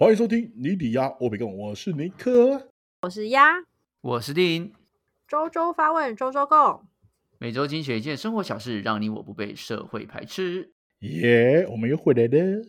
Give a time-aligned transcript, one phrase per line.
[0.00, 2.70] 欢迎收听尼底鸭我比贡，我是尼克。
[3.02, 3.62] 我是鸭，
[4.00, 4.72] 我是丁，
[5.28, 6.86] 周周发问，周周共。
[7.36, 10.72] 每周精选一件生活小事，让你我不被社会排斥。
[11.00, 12.64] 耶，我们又回来了。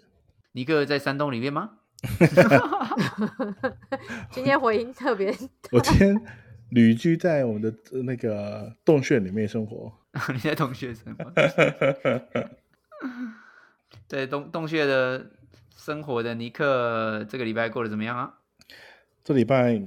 [0.52, 1.78] 尼克在山洞里面吗？
[4.30, 5.34] 今天回音特别，
[5.72, 6.22] 我今天
[6.72, 9.90] 旅居在我们的呃那个洞穴里面生活。
[10.34, 11.32] 你在洞穴生活？
[14.10, 15.32] 在洞洞穴的
[15.84, 18.36] 生活的尼克，这个礼拜过得怎么样啊？
[19.24, 19.82] 这礼拜，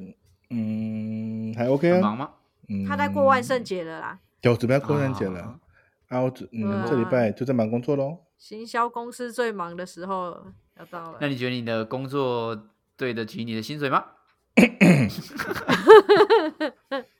[0.50, 1.94] 嗯，还 OK 啊。
[1.94, 2.30] 很忙吗？
[2.68, 4.18] 嗯，他在过万圣节了啦。
[4.40, 5.60] 对，我准备要过万圣节了啊。
[6.08, 8.18] 啊，我只嗯，对啊这礼拜就在忙工作喽。
[8.36, 10.44] 行销公司最忙的时候
[10.78, 11.28] 要到了那。
[11.28, 14.04] 你觉得你的工作对得起你的薪水吗？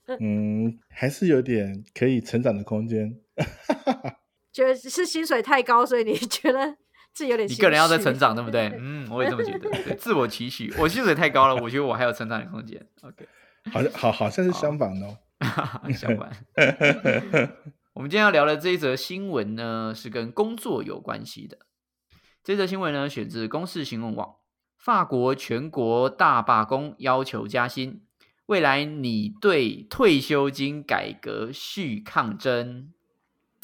[0.19, 3.17] 嗯，还是有点可以成长的空间。
[4.53, 6.77] 觉得是薪水太高，所以你觉得
[7.49, 8.73] 你个人要在成长，对不对？
[8.81, 9.71] 嗯，我也这么觉得。
[9.71, 12.85] 对，自我期许，我薪水太高了，我觉得我还有成长的空间。
[13.03, 13.29] OK，
[13.71, 15.17] 好像好好像是相反的哦。
[15.95, 16.31] 相反。
[17.93, 21.59] 我们今天要聊的这一则新闻呢，是跟工作有关系的。
[22.43, 24.37] 这则新闻呢，选自公视新闻网。
[24.77, 28.03] 法国全国大罢工，要求加薪。
[28.47, 32.94] 未来你对退休金改革续抗争。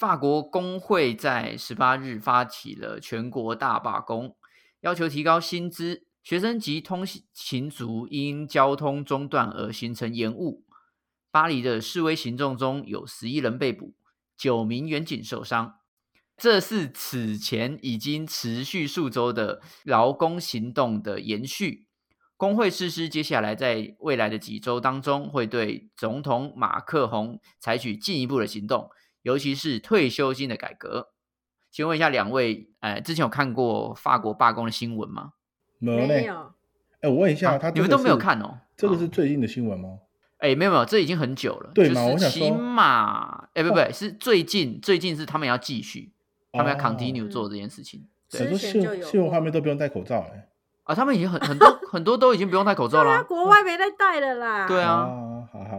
[0.01, 4.35] 法国工会在十八日发起了全国大罢工，
[4.81, 6.07] 要求提高薪资。
[6.23, 10.65] 学生及通勤族因交通中断而形成延误。
[11.31, 13.93] 巴黎的示威行动中有十一人被捕，
[14.39, 15.75] 九名远警受伤。
[16.35, 21.87] 这是此前已经持续数周的劳工行动的延续。
[22.39, 28.89] 工会实施接下来在未来的几周当中，会对总统马克宏采取进一步的行动，
[29.23, 31.11] 尤其是退休金的改革。
[31.71, 35.33] 请问一下两位，呃，之前有看过法国罢工的新闻吗？
[35.79, 36.07] 没有呢。
[36.09, 36.53] 没有。
[37.01, 38.59] 哎，我问一下，啊他你们都没有看哦？
[38.77, 39.99] 这个啊是最近的新闻吗？
[40.39, 41.71] 哎，没有没有，这已经很久了。
[41.75, 46.13] 对就是嘛我想说起码，哎，不不，哦是最近，最近是他们要继续，
[46.51, 48.07] 他们要哦 continue 嗯做这件事情。
[48.33, 50.49] 很多新之前就有新闻过画面都不用戴口罩哎。
[50.85, 53.23] 啊，他们已经很很多很多都已经不用戴口罩了。
[53.25, 54.67] 国外没在戴的啦。
[54.67, 55.30] 对啊哦，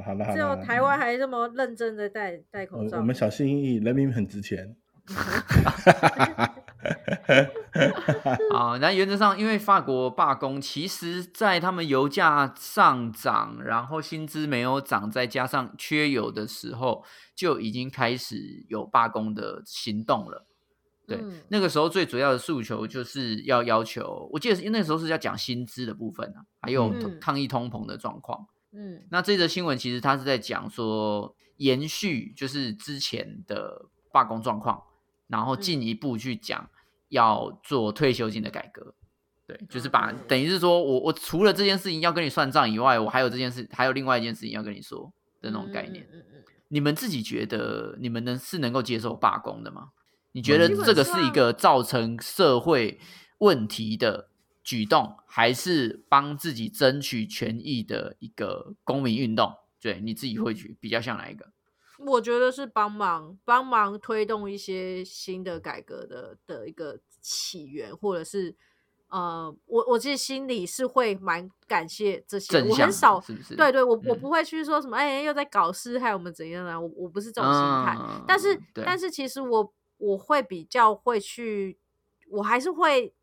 [0.02, 0.36] 好好好了好了。
[0.36, 2.98] 只有台湾还这么认真的戴戴口罩。
[2.98, 4.76] 我我们小心翼翼，人民很值钱。
[8.54, 17.04] 啊，那原则上，因为法国罢工，其实在他们油价上涨，然后薪资没有涨，再加上缺油的时候，
[17.36, 20.46] 就已经开始有罢工的行动了。
[21.08, 28.48] 对，嗯那个时候最主要的诉求就是要要求，我记得是因为那时候是要讲薪资的部分啊，还有嗯抗议通膨的状况。
[28.74, 34.84] 嗯那这则新闻其实它是在讲说，延续就是之前的罢工状况，
[35.28, 36.70] 然后进一步去讲
[37.10, 38.94] 要做退休金的改革。
[39.46, 45.12] 对，就是把嗯等于是说我我除了这件事情要跟你算账以外，我还有这件事，还有另外一件事情要跟你说
[45.42, 46.08] 的那种概念。
[46.12, 49.90] 嗯嗯嗯你们自己觉得你们能是能够接受罢工的吗？
[50.32, 52.98] 你觉得这个是一个造成社会
[53.40, 54.30] 问题的
[54.64, 59.54] 举动，还是帮自己争取权益的一个公民运动？
[59.80, 61.52] 对，你自己会去比较像哪一个？
[62.06, 68.56] 我觉得是帮忙帮忙推动一些新的改革的的一个起源，或者是
[69.10, 73.56] 呃，我我自己心里是会蛮感谢这些，我很少是不是？
[73.56, 76.80] 对对，我我嗯不会去说什么，哎、又在搞事害我们怎样啊？
[76.80, 81.78] 我我不是这种心态，嗯但是但是其实我我会比较会去，
[82.30, 83.14] 我还是会，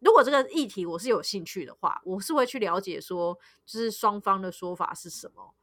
[0.00, 5.54] 如果这个议题我是有兴趣的话，我是会去了解说，就是双方的说法是什么。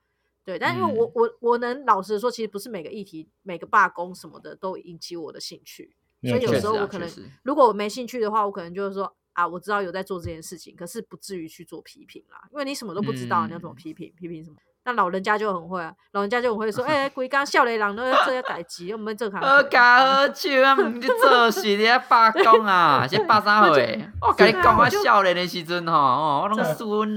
[0.43, 7.09] 对，但因为我、嗯我我能老实地说，其实不是每个议题、每个罢工什么的都引起我的兴趣，所以有时候我可能
[7.43, 14.13] 如果我没兴趣的话，我可能就是说啊，我知道有在做这件事情，可是不至于去做批评啦，因为你什么都不知道，你要怎么嗯批评？
[14.17, 14.57] 批评什么？
[14.85, 20.75] 那老人家就很会啊，老人家就很会说， 哎、规刚笑脸人都要这些代志，我们这行好假好笑啊！
[20.75, 23.07] 毋去做事，你咧罢工啊？
[23.07, 24.03] 是罢啥岁？
[24.21, 27.09] 我甲你讲，我少年的时阵吼，哦，我拢四阮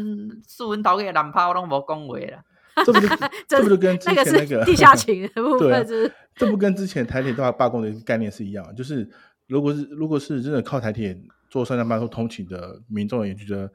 [0.46, 2.42] 四阮头家男炮，我拢无讲话啦。
[2.84, 3.16] 这不就这
[3.48, 9.08] 这不就跟之那个前那个地下情的部分，是这不跟之前台铁都要罢工的概念是一样，就是
[9.46, 11.18] 如果是如果是真的靠台铁
[11.48, 13.72] 做上下班或通勤的民众，也觉得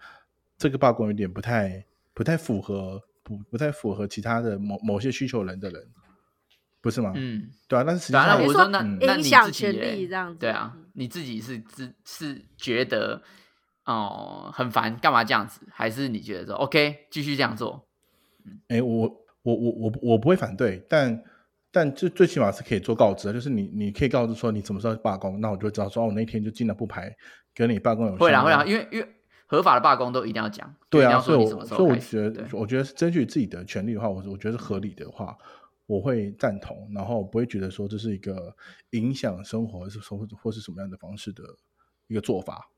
[0.55, 1.83] 这个罢工有点不太
[2.13, 5.87] 不太符合不不太符合其他的某某些需求人的人，
[6.81, 7.13] 不是吗？
[7.15, 13.21] 嗯，对啊，但是实际上我说那嗯那你影响权利这样子对啊嗯，你自己是自是觉得
[13.85, 15.61] 哦很烦，干嘛这样子？
[15.71, 17.87] 还是你觉得说 OK 继续这样做？
[18.67, 19.07] 哎，我
[19.43, 21.23] 我我我我不会反对，但
[21.71, 27.15] 但最最起码是可以做告知的，就是你你可以告知说你什么时候罢工，那我就知道说哦，我那天就尽量不排
[27.53, 29.07] 跟你罢工有会啦会啦，因为因为
[29.51, 35.37] 合法的罢工都一定要讲，对啊，所以我所以我觉得，我觉得是争取自己的权利的话，我我觉得是合理的话，
[35.87, 38.55] 我会赞同，然后不会觉得说这是一个
[38.91, 41.43] 影响生活，是说或是什么样的方式的
[42.07, 42.69] 一个做法，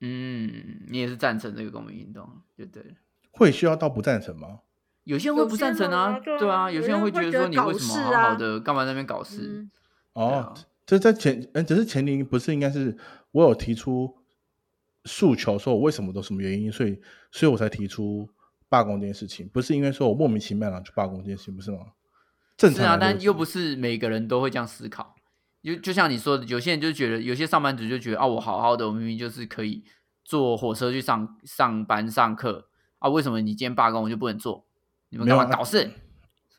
[0.00, 2.24] 嗯，你也是赞成这个公民运动，
[2.56, 2.90] 对对了。
[3.32, 4.60] 会需要到不赞成吗？
[5.02, 9.40] 有些人会不赞成啊，对啊有些人会觉得说你为什么好好的干嘛在那边搞事？
[9.42, 9.70] 嗯，
[10.12, 10.54] 哦啊，
[10.86, 12.96] 这在前，嗯，只是前提不是应该是
[13.32, 14.16] 我有提出
[15.06, 17.00] 诉求，说我为什么都什么原因，所以
[17.30, 18.28] 所以我才提出
[18.68, 21.78] 罢工这件事情，不是因为说我莫名其妙然后去罢工这件事情，不是吗？
[22.56, 25.14] 正是啊，常但又不是每个人都会这样思考。
[25.62, 29.84] 就就像你说的，有些人就觉得，有些上班族就觉得啊，我好好的，我明明就是可以
[30.24, 32.68] 坐火车去上上班上课
[32.98, 34.64] 啊，为什么你今天罢工我就不能坐？
[35.08, 35.90] 你们干嘛搞事？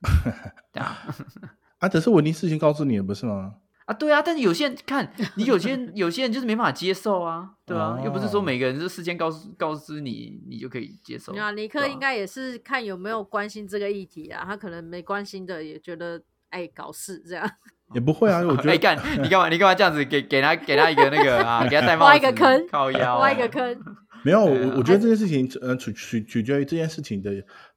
[0.71, 0.97] 对啊，
[1.79, 3.55] 啊，只是我已经事情告诉你了，不是吗？
[3.87, 11.33] 啊，对啊，但是有些人看 你，有些人有些人就是没办法接受啊，对啊，又不是说哦每个人就事先告诉告知你，你就可以接受。
[11.35, 17.49] 啊，尼克应该也是看有没有关心这个议题啊，他可能没关心的也觉得哎搞事这样，
[17.95, 19.47] 也不会啊，我觉哎，得干你干嘛？
[19.49, 23.81] 你干嘛这样子给给他给他一个那个啊，给他戴帽子，挖一个坑靠腰，挖一个坑。
[24.23, 27.31] 没有，我我觉得这件事情，呃，取取取决于这件事情的，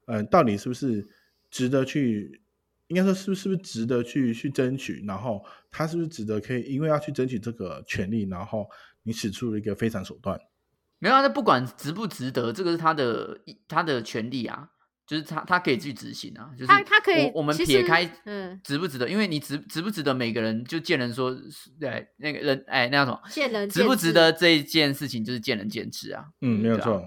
[0.06, 1.06] 呃，到底是不是
[1.50, 2.39] 值得去，
[2.90, 8.68] 应该说是不是是不是值得去去争取，然后他是不是值得可以因为要去争取这个权利，然后
[9.02, 10.38] 你使出了一个非常手段，
[10.98, 14.68] 没有啊，那不管值不值得，这个是他的他的权利啊，
[15.06, 18.60] 就是他他可以去执行啊，就是他他可以我我们撇开嗯。
[18.62, 21.34] 值不值得，因为你值值不值得，每个人就见人说，
[21.80, 27.02] 对那个人哎那叫什么，见仁值不值得这一件事情就是见仁见智啊，嗯，没有错，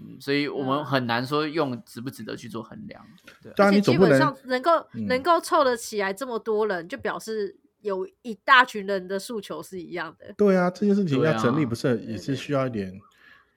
[0.00, 0.84] 嗯，所以我们嗯。
[0.84, 3.04] 很难说用值不值得去做衡量，
[3.42, 3.50] 对。
[3.52, 5.06] 啊，当然而且你总不能基本上能够、嗯。
[5.06, 10.32] 能够凑得起来这么多人，就表示有一大群人的诉求是一样的。
[10.36, 12.92] 对啊，这件事情要成立，啊不是也是需要一点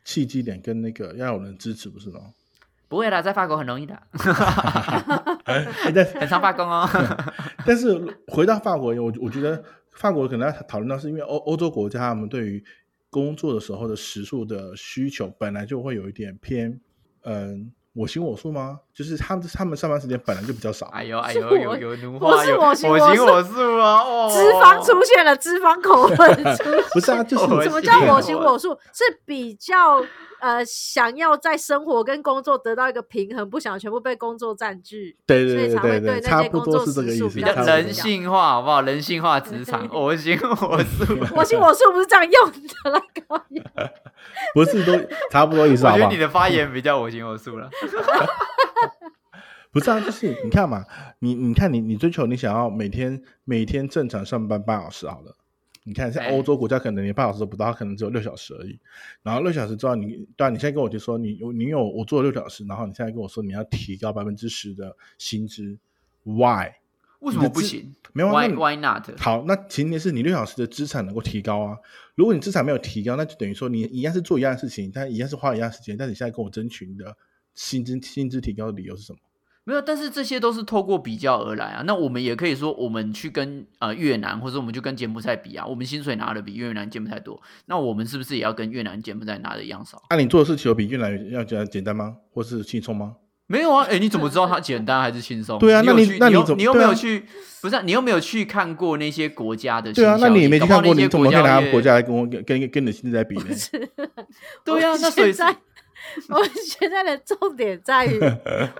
[0.04, 2.20] 契机点跟那个要有人支持，不是吗？
[2.90, 4.00] 不会啦，在法国很容易的，
[6.20, 6.88] 很常罢工哦，
[7.66, 7.96] 但是
[8.28, 9.64] 回到法国，我我觉得
[9.94, 12.64] 法国可能要讨论到，是因为欧欧洲国家他们对于
[13.14, 16.82] 工作的时候的时数的需求本来就会有一点偏，
[17.22, 18.80] 嗯，我行我素吗？
[18.94, 26.64] 就是他们他们上班时间本来就比较少，哎呦哎是呦有我有奴不化，有是我行我我素行我素啊，哦，脂肪出现了，脂肪口吻出
[26.94, 28.78] 不是啊，就是我什么叫我行我素？
[28.94, 30.04] 是比较
[30.42, 35.16] 呃想要在生活跟工作得到一个平衡，不想全部被工作占据。
[35.26, 38.82] 对对对对对，会对差不多是这个意思，比较人性化好不好？
[38.82, 41.18] 人性化职场， 我行我素。
[41.36, 43.02] 我行我素不是这样用的啦，
[44.54, 44.94] 不是都
[45.32, 46.18] 差不多意思，好不好我觉得你？
[46.18, 47.70] 的发言比较我行我素了。
[49.72, 50.86] 不是啊，就是你看嘛，
[51.20, 55.36] 你你看你你追求你想要每天每天正常上班八小时好了，
[55.84, 58.80] 你看像哎欧洲国家可能连八小时都不到，可能只有六小时而已。
[59.24, 65.78] 然后六小时之后，你对啊，你现在跟我就说你有你有我做了六小时，然后你现在跟我说你要提高百分之十的薪资
[66.24, 66.70] ，why？
[67.22, 69.10] 为什么不行没有啊 why, why not？
[69.18, 71.78] 好，那前提是你六小时的资产能够提高啊。
[72.16, 77.18] 如果你资产没有提高，那就等于说你一样是做一样的事情，但一样是花一样的时间，但你现在跟我争取你的
[77.56, 79.20] 薪资薪资提高的理由是什么？
[79.66, 81.84] 没有，但是这些都是透过比较而来啊。
[81.88, 90.04] 那我们也可以说，我们去跟呃越南，或者我们就跟柬埔寨比啊，我们薪水拿的比越南、柬埔寨多，那我们是不是也要跟越南、柬埔寨拿的一样少？
[90.10, 92.18] 那、你做的事情有比越南要简简单吗？
[92.34, 93.16] 或是轻松吗？
[93.48, 95.58] 没有啊，哎，你怎么知道它简单还是轻松？
[95.64, 97.26] 对啊那你你有去你又那你怎么你又没有去？
[97.62, 103.46] 不是啊、你又没有去看过那些国家的对啊，那你也没去看过，你怎么可以拿他们国家来跟我跟跟跟你的薪资来比呢？
[104.66, 105.56] 对啊，那所以在
[106.30, 108.20] 我们现在的重点在于，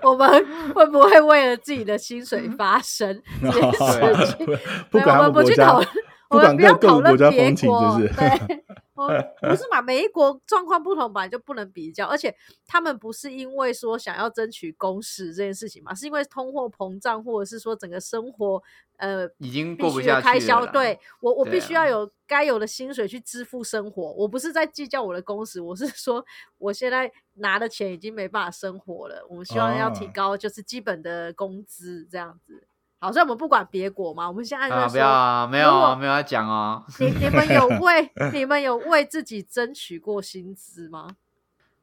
[0.02, 0.28] 我们
[0.74, 4.46] 会不会为了自己的薪水发声 这件事情？
[4.92, 5.88] 我们不去讨论，
[6.28, 9.08] 不我们不要讨论个国家别风情，国，就是对，我
[9.48, 9.82] 不是嘛？
[9.82, 12.34] 每一国状况不同，本来就不能比较，而且
[12.66, 18.62] 他们不是因为说想要争取公时这件事情嘛，是因为通货膨胀，或者是说整个生活
[18.98, 24.12] 呃已经不下去须的开销，对我我必须啊要有该有的薪水去支付生活。
[24.12, 26.24] 我不是在计较我的工时，我是说
[26.58, 29.26] 我现在拿的钱已经没办法生活了。
[29.28, 32.68] 我们希望要提哦高就是基本的工资这样子。
[33.04, 36.82] 好，所以我们不管别国嘛，我们现在在啊，不要啊，没有啊，没有要讲哦。
[36.98, 41.16] 你你们有 为你们有为自己争取过薪资吗？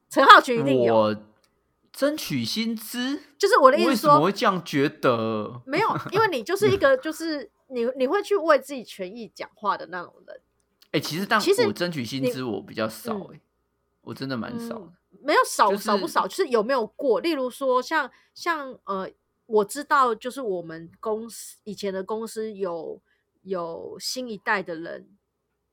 [0.10, 1.16] 陈浩群一定有，我
[1.94, 5.62] 争取薪资，就是我的意为思说，什么会这样觉得？
[5.66, 10.42] 没有， 因为你就是一个就是你你会去为自己权益讲话的那种人。
[10.94, 13.40] 哎、其实但其实我争取薪你资我比较少嗯哎、
[14.02, 14.82] 我真的蛮少的。
[14.82, 17.20] 嗯没有少、就是少不少，就是有没有过？
[17.20, 19.08] 例如说像，像呃，
[19.52, 23.02] 我知道，就是我们公司以前的公司有
[23.44, 25.10] 有新一代的人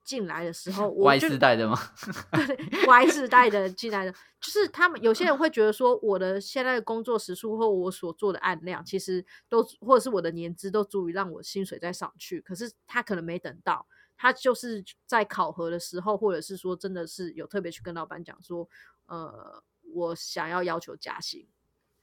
[0.05, 1.79] 进来的时候， 我 Y 就世代的吗？
[2.33, 12.41] 对 Y 世代的进来的，就是他们有些人会觉得说，我的现在的工作时数或我所做的案量，其实都或者是我的年资都足以让我薪水再上去。
[12.41, 18.67] 可是他可能没等到，他就是在考核的时候，或者是说真的是有特别去跟老板讲说，
[19.07, 21.47] 呃，我想要要求加薪，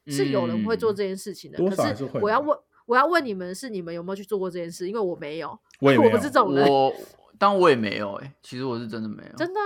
[0.08, 0.96] 是有人会做嗯。
[0.96, 1.58] 这件事情的。
[1.58, 4.88] 多可是我要问，我要问你们是你们有没有去做过这件事？
[4.88, 6.94] 因为我没有， 我也没有不是这种人，我
[7.38, 9.66] 当我也没有哎、其实我是真的没有，真的啊、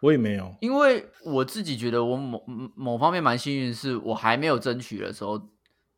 [0.00, 5.38] 我也没有，因为我自己觉得我某某方面蛮幸运，是我还没有争取的时候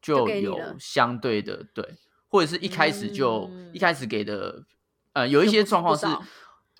[0.02, 1.84] 就就有相对的对，
[2.28, 3.70] 或者是一开始就、嗯。
[3.72, 4.64] 一开始给的，
[5.12, 6.06] 呃，有一些状况是，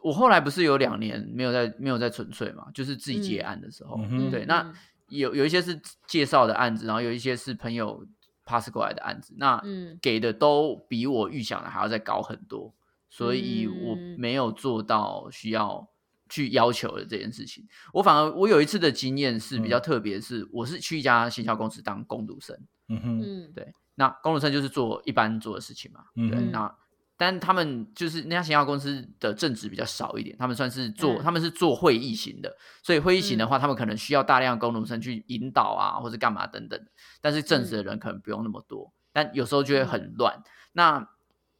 [0.03, 3.47] 我后来不是有两年没有在没有在纯粹嘛，就是自己接嗯。
[3.47, 4.75] 案的时候，嗯对，嗯那嗯
[5.09, 8.07] 有有一些是介绍的案子，然后有一些是朋友
[8.45, 12.75] pass 过来的案子，那嗯给的都比我预想的还要再高很多，
[13.09, 15.89] 所以我嗯没有做到需要
[16.29, 17.67] 去要求的这件事情。
[17.93, 22.59] 我反而我有一次的经验是比较嗯特别，是我是去一家行销公司当工读生，
[22.89, 26.75] 嗯哼，嗯，对，那工读生就是做一般做的事情嘛，对，那。
[27.17, 36.79] 但他们就是那家行销公司的正职比较少一点，他们算是做、嗯他们是做会议型的，所以会议型的嗯话，他们可能需要大量工读生去引导啊，或者干嘛等等。
[37.21, 40.43] 但是正职的人可能不用那么多，但有时候就会很乱。
[40.73, 41.09] 那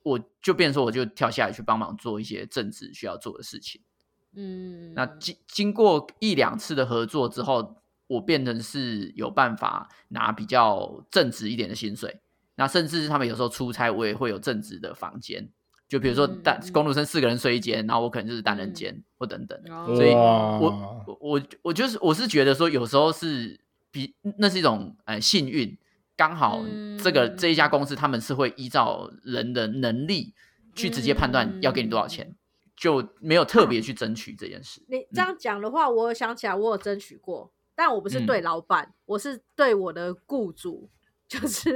[0.03, 3.81] 我就变成说，我就跳下来去帮忙做一些正职需要做的事情。
[4.35, 12.21] 嗯，那经经过一两次的合作之后，我变成是有办法拿比较正职一点的薪水。
[12.57, 15.49] 那甚至是他们有时候出差，我也会有正职的房间。
[15.89, 19.57] 就比如说单公路生四个人睡一间，然后我可能就是单人间、或等等。
[19.71, 19.95] 哦。
[19.95, 23.61] 所以我我我我就是我是觉得说，有时候是
[23.93, 25.79] 比那是一种呃幸运，
[26.17, 26.61] 刚好
[27.05, 30.35] 这个、嗯这一家公司他们是会依照人的能力
[30.75, 32.35] 去直接判断要给你多少钱，
[32.77, 34.83] 就没有特别去争取这件事。
[34.89, 35.07] 你。
[35.15, 38.27] 这样讲的话，我想起来，我有争取过，但我不是嗯。
[38.27, 40.91] 对老板，我是对我的雇主，
[41.28, 41.73] 就是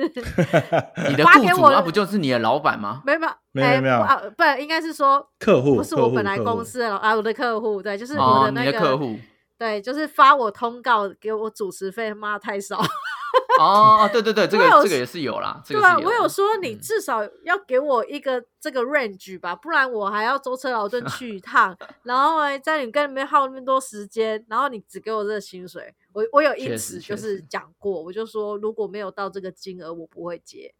[1.08, 3.02] 你的雇主发给我那不就是你的老板吗？
[3.04, 9.18] 没有没有没有哎没有不啊，不应该是说客户不是我本来公司的老啊，我的客户对，就是我的那个的客户。
[9.58, 12.80] 对，就是发我通告给我主持费，妈太少。
[13.60, 30.74] 哦，对对对，这个这个也是有啦，这对啊，我有说你嗯至少要给我一个这个 range 吧，不然我还要舟车劳顿 去一趟，然后呢，在你跟里面耗那么多时间，然后你只给我这个薪水，我我有因确此就是讲过，我就说如果没有到这个金额，我不会接。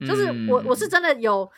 [0.00, 1.50] 就是我我是嗯真的有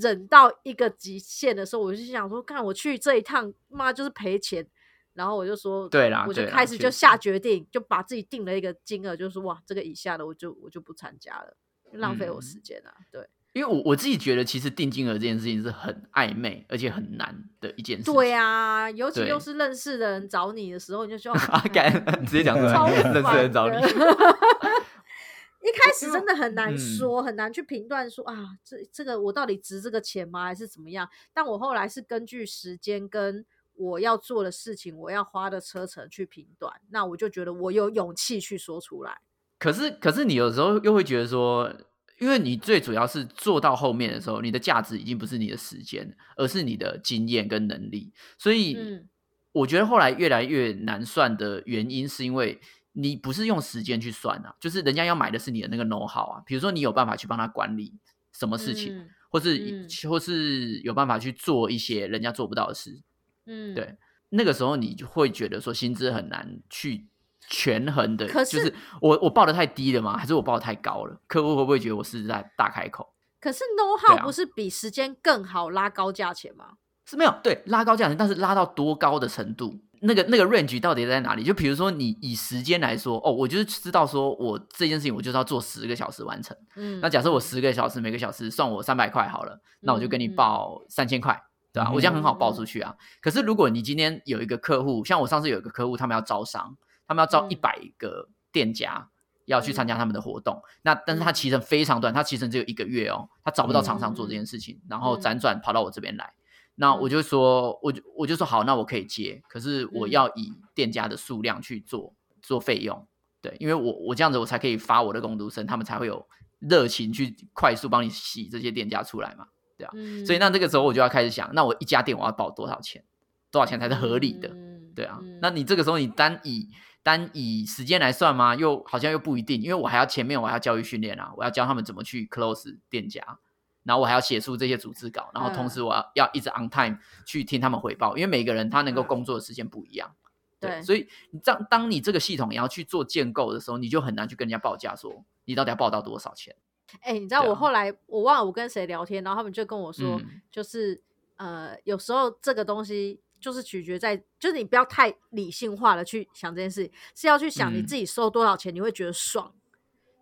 [0.00, 4.66] 忍到一个极限的时候，我就想说，看我去这一趟，妈就是赔钱。
[5.12, 11.56] 然后我就说，对啦我就开始就下决定，就把自己定了一个金额，就是哇，这个以下的我就我就不参加了，
[11.92, 12.92] 浪费我嗯时间啊。
[13.12, 18.12] 对因为我我自己觉得，其实定金额这件事情是很暧昧而且很难的一件事情。
[18.12, 23.76] 对啊，尤其又是认识的人找你的时候，你就说啊，敢 直接讲出超来，认识烦人找你。
[25.64, 31.08] 一开始真的很难嗯说，很难去评断说啊，这这个我到底值这个钱吗，还是怎么样？
[31.32, 33.46] 但我后来是根据时间跟
[33.76, 39.20] 我要做的事情，我要花的车程去评断，那我就觉得我有勇气去说出来。
[39.58, 41.72] 可是，可是你有时候又会觉得说，
[42.18, 48.12] 因为你最主要是做到后面的时候，你的价值已经不是你的时间，而是你的经验跟能力。
[48.38, 49.08] 所以，嗯
[49.52, 52.60] 我觉得后来越来越难算的原因，是因为
[52.92, 56.42] 你不是用时间去算啊，就是人家要买的是你的那个 know how 啊。
[56.44, 57.94] 比如说，你有办法去帮他管理
[58.32, 63.00] 什么事情，嗯或是、嗯或是有办法去做一些人家做不到的事。
[63.46, 63.96] 嗯，对，
[64.30, 67.06] 那个时候你就会觉得说薪资很难去
[67.48, 70.16] 权衡的，可就是是我我报的太低了吗？
[70.16, 71.20] 还是我报的太高了？
[71.26, 73.12] 客户会不会觉得我是在大开口？
[73.40, 73.62] 可是
[74.06, 76.72] how 啊不是比时间更好拉高价钱吗？
[77.04, 79.78] 是没有对拉高价钱，但是拉到多高的程度？
[80.00, 81.42] 那个那个 range 到底在哪里？
[81.42, 86.56] 就比如说你以时间来说，哦，我就是知道说我这件事情我就是要做十个小时完成。
[86.76, 91.38] 嗯，那假设我十个小时，每个小时算我三百块好了，那我就跟你报三千块，
[91.72, 92.94] 对吧、嗯我这样很好报出去啊。
[93.22, 97.50] 可是如果你今天有一个客户，像我上次有一个客户，他们要招商，他们要招嗯。
[97.50, 99.10] 一百个店家。
[99.46, 105.20] 要去参加他们的活动，那但是他期程非常短，他期程只有一个月哦，他找不到厂商做这件事情，然后嗯。
[105.20, 106.32] 辗转跑到我这边来，
[106.76, 110.10] 那我就说，我就我就说好，那我可以接，可是我嗯。
[110.10, 113.06] 要以店家的数量去做做费用，
[113.42, 116.26] 对，因为我我这样子我才可以发我的工读生，他们才会有
[116.60, 123.04] 热情去快速帮你洗这些店家出来嘛，对啊，嗯，所以那这个时候我就要开始想，那我一家店我要报多少钱，
[123.50, 126.70] 多少钱才是合理的，嗯对啊，嗯那你这个时候你单以
[127.04, 128.56] 单以时间来算吗？
[128.56, 133.38] 又好像又不一定，因为我还要前面我还要教育训练啊，我要教他们怎么去 close 店家，
[133.84, 140.16] 然后我还要写出这些组织稿，然后同时我要要一直 on time 去听他们回报，因为每个人他能够工作的时间不一样。
[140.58, 146.56] 对，所以你当当你这个系统也要去做建构的时候，你就很难去跟人家报价说你到底要报到多少钱。
[147.02, 150.18] 哎，你知道我后来我忘了我跟谁聊天，然后他们就跟我说，
[150.50, 151.02] 就是
[151.36, 159.52] 呃，有时候这个东西就是取决在，就是你不要太理性化的去想这件事，是要去想你自己收多少钱，你会觉得爽。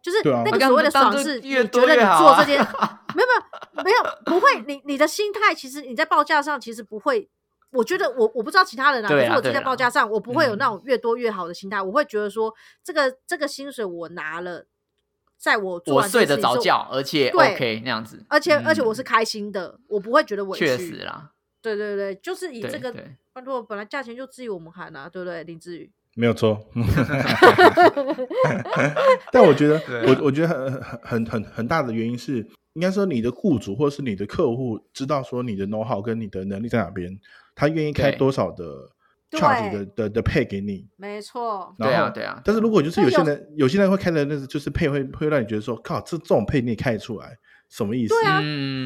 [0.02, 2.58] 就是那个所谓的爽是，你觉得你做这件
[3.14, 7.30] 没有没有没有不会，你你的心态其实你在报价上其实不会。
[7.70, 11.80] 我觉得我我不知道其他人啊，可是我在报价上，我不会有那种越多越好的心态。
[11.80, 12.52] 我会觉得说，
[12.82, 14.66] 这个这个薪水我拿了，
[15.38, 20.66] 在我我睡得着觉，而且 OK 那样子，而且而且我是开心的，我不会觉得委屈。
[20.66, 21.30] 确实啦，
[21.62, 22.92] 对对对，就是以这个，
[23.44, 25.42] 如果本来价钱就至于我们喊啊，对不对？
[25.44, 26.60] 林志宇没有错，
[29.32, 37.18] 但我觉得我我觉得很很很很很大的原因是，应该说你的雇主或者是你的客户知道说你的 know how 跟你的能力在哪边。
[37.54, 38.64] 他愿意开多少的
[39.30, 40.88] charge 的的的配给你？
[40.96, 42.40] 没错，对啊对啊。
[42.44, 47.36] 但是如果就是有些人有些人会开的，那就是配会会让你觉得说，靠，这这种配你也开得出来，
[47.72, 48.12] 什么意思？
[48.14, 48.38] 对啊，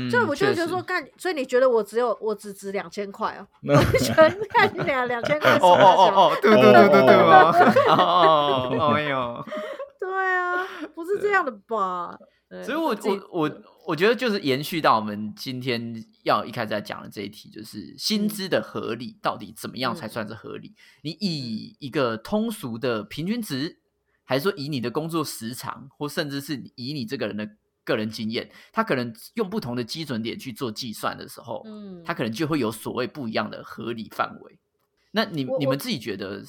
[0.08, 3.42] 所以我就觉得说，干，所以你觉得我只有我只值两千块哦？
[3.98, 4.14] 全
[4.48, 7.14] 看两两千块，哦哦哦哦，对对对对对
[7.90, 9.44] 哦哦，哎呦，
[9.98, 10.64] 对啊，
[10.94, 12.16] 不是这样的吧？
[12.64, 20.72] 所以，我我我我觉得就是延续到我们今天要一开始在讲的这一题，就是薪资的合理到底怎么样才算是合理？
[21.02, 23.78] 你以一个通俗的平均值，
[24.22, 27.48] 还是说以你的工作时长，或甚至是以你这个人的
[27.86, 34.58] 个人经验，他可能用不同的基准点去做计算的时候，嗯，他可能就会有所谓不一样的合理范围。
[35.12, 36.42] 那你你们自己觉得，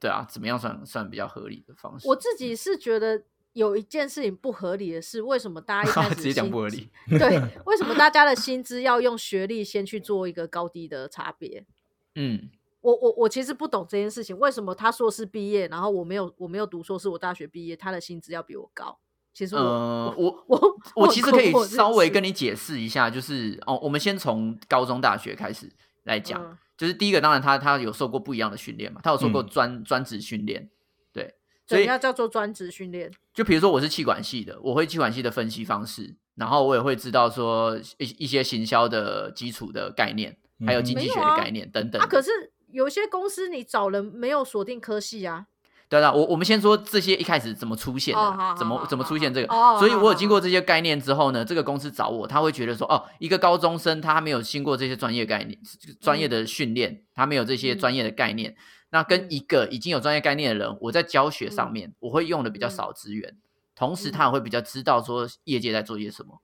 [0.00, 2.08] 对啊，怎么样算算比较合理的方式？
[2.08, 3.22] 我自己是觉得。
[3.54, 6.88] 有一件事情不合理的是，为什么大家一开 始直接讲不合理？
[7.08, 11.66] 对， 为什么大家的薪资要用学历先去做一个高低的差别？
[12.14, 12.50] 嗯，
[12.82, 19.00] 我我我其实不懂这件事情，为什么他硕士毕业，然后我没有我没有读硕士，我大学毕业，他的薪资要比我高？
[19.38, 25.70] 其实我我我我其实可以稍微跟你解释一下，就是哦，我们先从高中大学开始
[26.06, 30.68] 来讲，就是第一个，当然他他有受过不一样的训练嘛，他有受过专专职训练。
[31.12, 31.36] 对
[31.68, 33.12] 所以要叫做专职训练。
[33.32, 42.02] 就比如说我是气管系的，我会气管系的分析方式，然后我也会知道说一一些行销的基础的概念，还有经济学的概念等等。
[42.02, 42.30] 啊，可是
[42.72, 45.46] 有些公司你找人没有锁定科系啊。
[45.88, 49.48] 对啊，我我们先说这些一开始怎么出现的，怎么怎么出现这个。
[49.78, 55.58] 所以我有经过这些概念之后呢，这个公司找我，他会觉得说，哦，一个高中生他没有经过这些专业概念、
[55.98, 58.54] 专业的训练，他没有这些专业的概念。
[58.90, 63.36] 那跟一个已经有专业概念的人，我在教学上面我会用的比较少资源，
[63.74, 66.42] 同时他也会比较知道说业界在做些什么。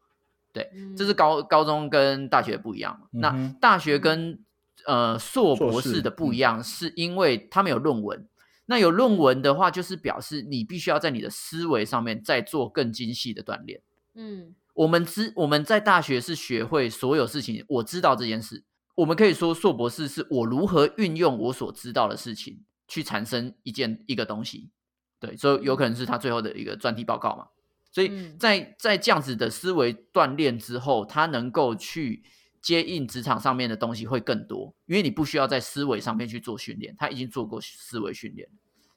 [0.54, 2.98] 对，这是高高中跟大学不一样。
[3.10, 4.38] 那大学跟
[4.86, 8.26] 呃硕博士的不一样，是因为他们有论文。
[8.66, 13.82] 那有论文的话，就是表示你必须要在你的思维上面再做更精细的锻炼。
[14.14, 18.64] 嗯，我们知我们在大学是学会所有事情，我知道这件事。
[18.94, 24.70] 我们可以说，硕博士是我如何运用我所知道的事情去产生一件一个东西，
[25.18, 27.48] 对，所以有可能是他最后的一个专题报告嘛。
[27.90, 32.22] 所以在在这样子的思维锻炼之后，他能够去
[32.64, 38.48] 接应职场上面的东西会更多，因为你不需要在思维上面去做训练，他已经做过思维训练，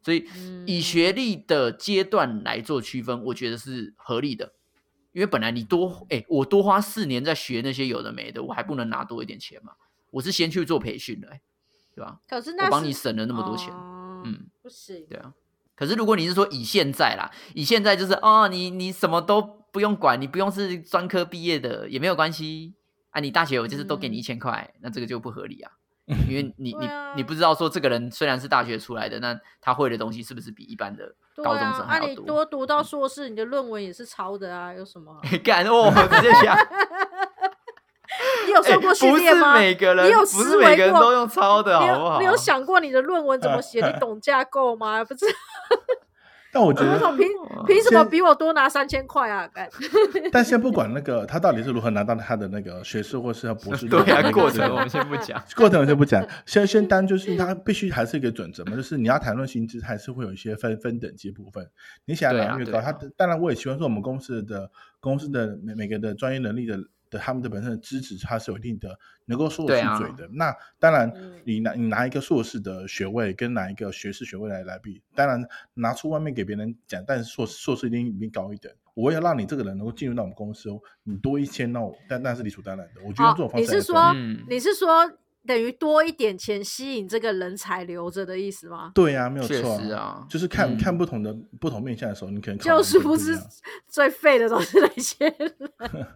[0.02, 0.26] 所以
[0.66, 4.54] 以学历的阶段来做区分，我觉得是合理的。
[5.12, 9.74] 因为本来你多哎，我多花四年在学那些有的没的，我还不能拿多一点钱嘛。
[10.12, 11.28] 我是先去做培训的，
[11.94, 12.22] 对吧？
[12.28, 13.74] 可是那我帮你省了那么多钱，
[14.24, 15.34] 嗯，不行，对啊。
[15.76, 19.42] 可是如果你是说以现在啦，以现在就是哦，你你什么都
[19.74, 22.74] 不用管，你不用是专科毕业的也没有关系
[23.18, 23.20] 啊。
[23.20, 25.72] 你大学我就是都给你一千块，那这个就不合理啊，
[26.30, 32.08] 因为你你你不知道说这个人虽然是大学出来的，那他会的东西是不是比一般的高中生还要多？
[32.08, 35.20] 啊，你多读到硕士，你的论文也是抄的啊，有什么？
[35.44, 36.58] 干哦，直接讲。
[38.48, 39.56] 你有受过训练吗？
[39.56, 41.00] 每个人你有思维过？
[41.00, 42.20] 都用抄的，好不好？
[42.20, 43.86] 你有想过你的论文怎么写？
[43.86, 45.04] 你懂架构吗？
[45.04, 45.26] 不是。
[46.58, 47.28] 但我觉得凭
[47.68, 49.48] 凭什么比我多拿三千块啊？
[50.34, 61.64] 但先不管那个他到底是如何拿到他的那个学士或是博士， 对啊，过程我们先不讲， 过程我先不讲，先先单就是他必须还是一个准则嘛，就是你要谈论薪资，还是会有一些分分等级部分。
[62.06, 70.28] 你想要拿越高，他当然我也希望说我们公司的公司的每每个的专业能力的的他们的本身的资质，它是有一定的能够说得出嘴的。
[70.34, 75.44] 那当然嗯，你拿你拿一个硕士的学位跟拿一个学士学位来来比，当然
[75.74, 78.72] 拿出外面给别人讲，但是硕士硕士一定一定高一等。
[78.94, 83.02] 我要让你这个人能够进入到我们公司，哦，你多一千，那我但那是理所当然的。
[83.06, 85.12] 我觉得这种，方你式来做是说嗯你是说
[85.46, 88.92] 等于多一点钱吸引这个人才留着的意思吗？
[88.96, 93.38] 对啊，没有确错实啊就是看、嗯看不同的不同面向的时候，你可能就是不是
[93.88, 95.54] 最废的都是那些人？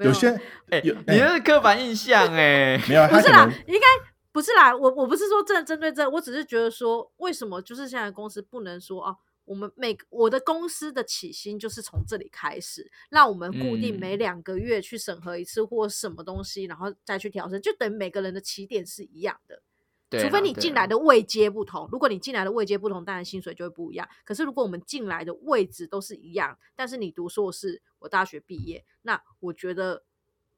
[0.00, 0.28] 没有些
[0.70, 3.86] 哎、有你那是刻板印象哎、 没有啊，不是啦应该
[4.32, 4.74] 不是啦。
[4.74, 19.62] 我我不是说针针对这，我只是觉得说，为什么就是现在公司不能说哦，我们每我的公司的起薪就是从这里开始，让我们固定每嗯两个月去审核一次或什么东西，然后再去调整，就等于每个人的起点是一样的。
[20.10, 24.06] 对，除非你进来的位阶不同，如果你进来的位阶不同，当然薪水就会不一样。
[24.24, 30.02] 可是如果我们进来的位置都是一样，但是你读硕士，我大学毕业，那我觉得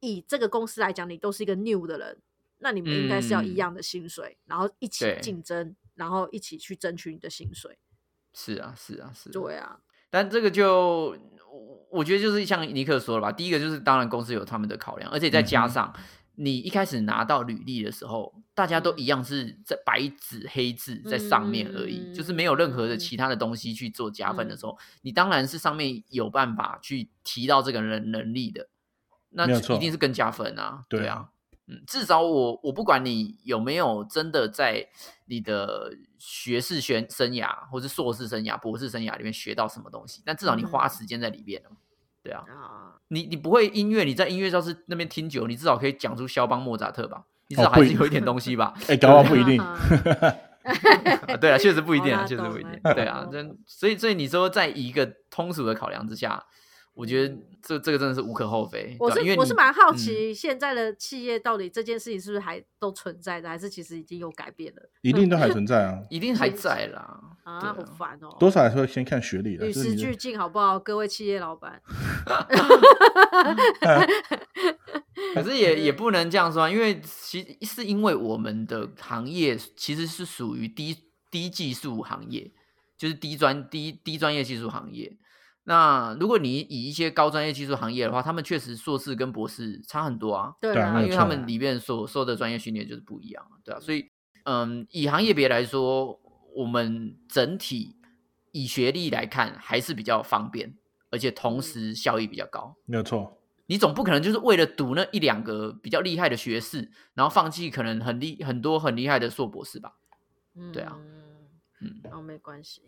[0.01, 2.23] 以这个公司来讲，你都是一个 new 的人，
[2.59, 7.79] 那你们应该是要一嗯样的薪水，然后一起竞争，然后一起去争取你的薪水。
[8.33, 11.15] 是啊是啊是啊，对啊，但这个就
[11.51, 15.95] 我我觉得就是像尼克说了吧，第一个就是当然公司有他们的考量，而且再加上
[16.35, 28.69] 你一开始拿到履历的时候，大家都一样是在白纸黑字在上面而已，就是没有任何的嗯其他的东西去做加分的嗯时候，你当然是上面有办法去提到这个人能力的，
[29.31, 31.29] 那一定是更加分啊，对对啊。
[31.69, 34.85] 嗯，至少我我不管你有没有真的在
[35.27, 41.71] 你的学士学生涯或是硕士生涯、博士生涯里面学到什么东西，但至少你花嗯时间在里面了。
[42.23, 47.25] 对啊，啊，你你不会音乐，你在音乐教室那边听久，你至少可以讲出肖邦、莫扎特吧？
[47.49, 48.73] 你至少还是有一点东西吧？
[48.89, 49.61] 哎，搞不好不一定。
[49.63, 49.77] 啊
[51.27, 52.63] 啊对啊， 确实不一定啊，确实不一。
[52.63, 56.43] 定对啊，真所以所以你说在一个通俗的考量之下，
[56.95, 58.95] 我觉得这这个真的是无可厚非。
[59.01, 67.21] 我是我是蛮好嗯奇，现在的企业到底这件事情是不是还都存在的，还是其实已经有改变了一定都还 存在啊，一定还在啦。
[67.45, 67.61] 啊？
[67.61, 69.67] 好烦哦、多少还是会先看学历的。
[69.67, 70.79] 与时俱进，好不好？
[70.79, 71.81] 各位企业老板，
[75.35, 80.97] 可是也也不能这样说啊，因为其是因为我们的行业其实是属于低
[81.31, 82.51] 低技术行业，
[82.99, 85.17] 就是低专低低专业技术行业。
[85.65, 90.53] 那如果你以一些高专业技术行业的话，他们确实硕士跟博士差很多啊。
[90.61, 94.11] 对啊，因为他们里面所受的专业训练就是不一样，对啊，所以
[94.45, 96.21] 嗯，以行业别来说，
[96.55, 97.97] 我们整体
[98.51, 100.77] 以学历来看还是比较方便，
[101.11, 102.77] 而且同时效益比较高。
[102.85, 109.95] 没有错，你总不可能就是为了读那一两个比较厉害的学士，然后放弃可能很厉很多很厉害的硕博士吧？
[110.73, 110.99] 对啊
[111.81, 112.83] 嗯，嗯，哦，没关系，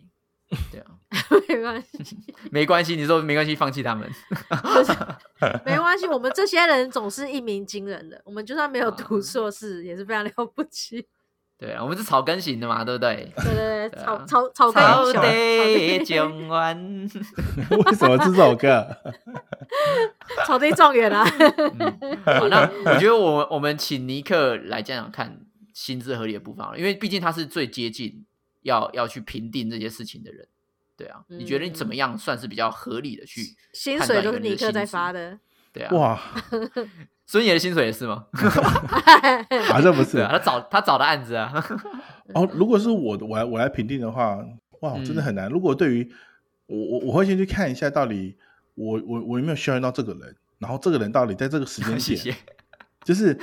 [0.71, 0.87] 对啊，
[1.49, 2.17] 没关系，
[2.51, 4.09] 没关系，你说没关系，放弃他们。
[5.65, 6.07] 没关系。
[6.07, 11.07] 我们这些人总是一鸣惊人的，我们就算没有读啊硕士，也是非常了不起。
[11.57, 13.33] 对啊，我们是草根型的嘛，对不对？
[13.37, 17.11] 对对对，草草草根草英雄，地状元。
[17.71, 18.85] 为什么是这首歌？
[20.47, 21.25] 草地状元啊。
[21.39, 25.41] 嗯好，那我觉得我我们请尼克来讲讲看
[25.73, 28.25] 薪资合理的部分因为毕竟他是最接近
[28.65, 30.47] 要要去评定这些事情的人。
[30.97, 35.39] 对啊，你觉得你怎么样算是比较合理的去嗯薪判水都是尼克在发的，
[35.73, 36.21] 对啊，哇，
[37.27, 38.27] 孙爷的薪水也是吗？
[39.69, 41.53] 好像不是 啊，他找他找的案子啊，
[42.35, 42.49] 哦。
[42.53, 44.39] 如果是我我来我来评定的话，
[44.83, 45.49] 哇，真的嗯很难。
[45.49, 46.13] 如果对于
[46.67, 48.37] 我我我会先去看一下，到底
[48.75, 52.37] 我我我有没有需要用到这个人，然后这个人到底在这个时间谢点，谢。
[53.03, 53.37] 就是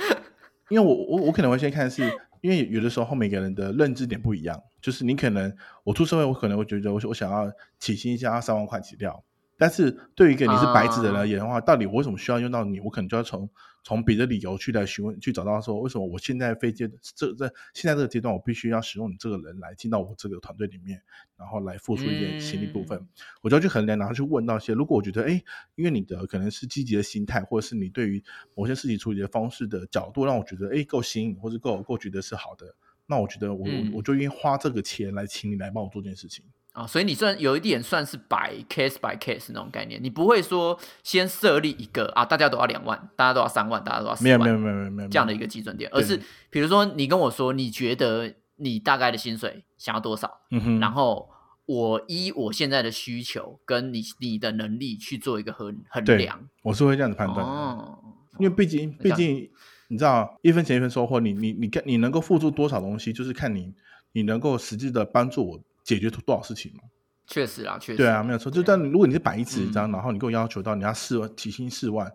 [0.70, 2.02] 因为我我我可能会先看是，
[2.42, 9.24] 因为有的时候每个人的认知点不一样，就是你可能我出社会，我可能会觉得我我想要起薪一下要三万块起跳，
[9.62, 12.80] 但是对于一个你是白纸的人啊而言的话，到底我为什么需要用到你？
[12.80, 13.48] 我可能就要从
[13.84, 21.00] 从别的理由去来询问，去找到说为什么我现在非阶这在现在这个阶段，我必须要使用你这个人来进到我这个团队里面，
[21.36, 22.98] 然后来付出一点心力部分。
[22.98, 23.08] 嗯
[23.40, 25.40] 我就要去衡量，然后去问到一些，如果我觉得，哎，
[25.76, 28.20] 因为你的可能是积极的心态，或者是你对于
[28.56, 32.74] 某些事情处理的方式的角度，让我觉得，哎，够新颖，或者够够觉得是好的，
[33.06, 36.44] 那我觉得我、嗯我我就愿意花这个钱来请你来帮我做这件事情。
[36.72, 51.28] 啊、所以你算有一点算是 by case by case 那种概念，你不会说先设立一个啊，大家都要两万，大家都要三万，大家都要四万，没有没有没有没有这样的一个基准点，而是比如说你跟我说你觉得你大概的薪水想要多少，嗯哼，然后
[51.66, 56.48] 我依我现在的需求跟你你的能力去做一个衡衡量。
[56.62, 57.98] 我是会这样子判断的，哦，
[58.38, 59.50] 因为毕竟毕竟
[59.88, 63.74] 你知道一分钱一分收获，你你你看你能够付出多少东西，就是看你
[64.12, 66.80] 你能够实际的帮助我解决多少事情吗。
[67.26, 67.96] 确实啊，确实。
[67.96, 68.50] 对啊，没有错。
[68.50, 72.10] 就但如果你是摆一纸一张，嗯然后你给我要求到你要四万起薪四万，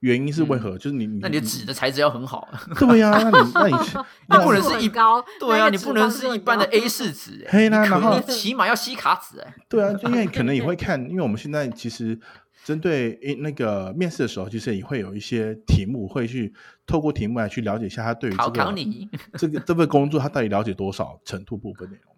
[0.00, 0.76] 原因是为何？
[0.76, 2.46] 就是你你你的纸的材质要很好，
[2.78, 12.18] 对呀、那你 那你你那不能是一很高，对啊，你不能是一般的 A 四纸， 哎嘿啦然后你起码要吸卡纸，哎，对啊，因为 可能也会看，因为我们现在其实
[12.64, 16.52] 针对诶那个面试的时候，其实也会有一些题目，会去
[16.86, 22.12] 透过题目来去了解一下他对于这考个考你，这个这份工作他到底了解多少程度部分内容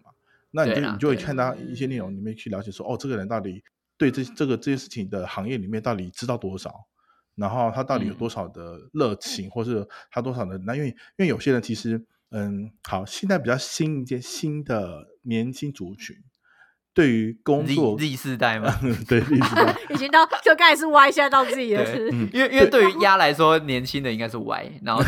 [0.51, 3.63] 那你就你就会看到一些内容里面去了解说，哦，这个人到底
[3.97, 6.73] 对这这个这些事情的行业里面到底知道多少，
[7.35, 16.15] 然后他到底有嗯多少的热情，或是他多少的那因为因为有些人其实嗯，好，现在比较新一些新的年轻族群。
[16.93, 18.69] 对于工作 Z 世代嘛，
[19.07, 19.21] 对，
[19.95, 25.01] 已经到就刚才是 Y，现在到 Z 了，对是嗯因为因为对于 鸭来说，年轻的应该是 Y，然后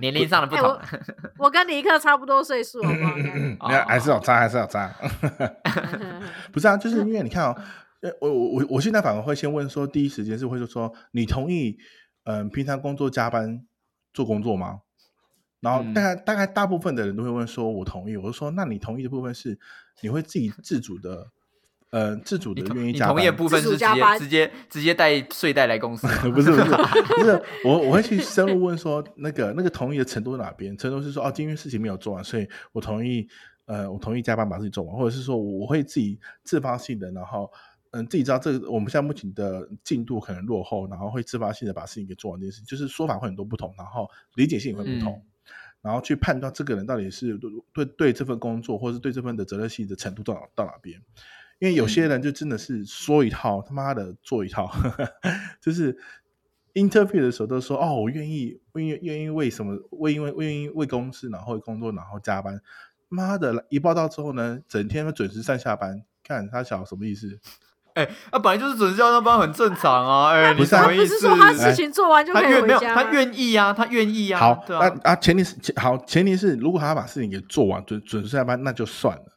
[0.00, 0.78] 年龄上的不哎同，
[1.38, 3.16] 我跟尼克差不多岁数，好不好？
[3.16, 4.94] 你看还是有差，还是有差。
[6.52, 7.56] 不是啊，就是因为你看哦，
[8.00, 11.76] 呃，我我我我现在反而会先问说，第一时间是会说说你同意，
[12.24, 13.66] 嗯、平常工作加班
[14.12, 14.80] 做工作吗？
[15.60, 18.16] 然后嗯大概、大概大部分的人都会问说，我同意。
[18.16, 19.58] 我就说，那你同意的部分是
[20.02, 21.30] 你会自己自主的，
[21.94, 23.14] 呃，自主的愿意加班。
[23.14, 23.86] 同意的部分是直接
[24.18, 26.64] 直接直接带睡袋来公司， 不是不是
[27.14, 30.76] 不是，我我会去深入问说，那个那个同意的程度哪边？
[30.76, 33.28] 程度是说，哦，今天事情没有做完，所以我同意，
[33.66, 37.48] 呃，我同意加班把事情做完，或者是说我会自己自发性的，然后
[37.92, 45.12] 嗯，自己知道这个我们现在目前的进度可能落后，然后会自发性的把事情给做完这件事情，就是说法会很多不同，然后理解性也会不同。
[45.12, 45.22] 嗯
[45.84, 50.98] 然后去判断这个人到底是对对对这份工作，或是对这份的责任心的程度到到哪边。
[51.58, 54.70] 因为有些人就真的是说一套，他妈的做一套，
[55.62, 55.96] 就是
[56.74, 62.60] interview 的时候都说哦，我愿意，愿意愿意为什么，为因为愿意为公司然后为工作然后加班。
[63.08, 67.38] 妈的，一报道之后呢，整天都准时上下班，看他小什么意思？
[67.94, 71.14] 哎，那本来就是准时交上班很正常啊，哎，你不是啊什么意思？
[71.14, 73.04] 不是说他事情做完就没，回家吗？
[73.04, 79.33] 他愿意啊，他愿意啊，好，那啊，前提是前好，前提是如果他把事情给做完，准准时下班，那就算了。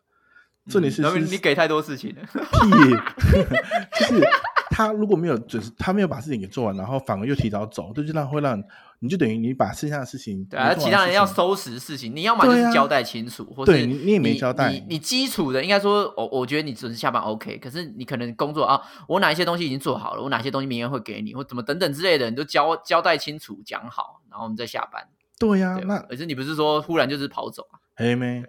[0.69, 2.15] 重点是你给太多事情。
[2.15, 3.39] 了，屁，
[3.99, 4.27] 就是
[4.69, 8.61] 他如果没有准时，他没有把事情给做完，然后反而又提早走，这就让会让
[8.99, 14.71] 你就等于你把剩下的事情，对啊，其他人要收拾事情，你要么就是交代清楚，或者对你你也没交代。
[14.71, 25.07] 你你基础的应该说，我我觉得你准时下班 OK，可是你可能工作啊，我哪一些东西已经做好了，我哪些东西明天会给你，或怎么等等之类的，你都交交代清楚讲好，然后我们再下班。
[25.39, 27.77] 对呀、那可是你不是说忽然就是跑走啊？
[27.95, 28.43] 黑妹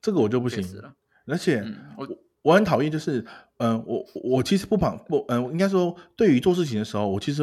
[0.00, 0.62] 这个我就不行。
[0.76, 0.92] 了，
[1.30, 1.60] 而且。
[1.60, 2.08] 嗯，我
[2.42, 3.22] 我很讨厌，就是，
[3.58, 7.42] 嗯、我我其实不反不，嗯、应该说，对于做事情的时候，我其实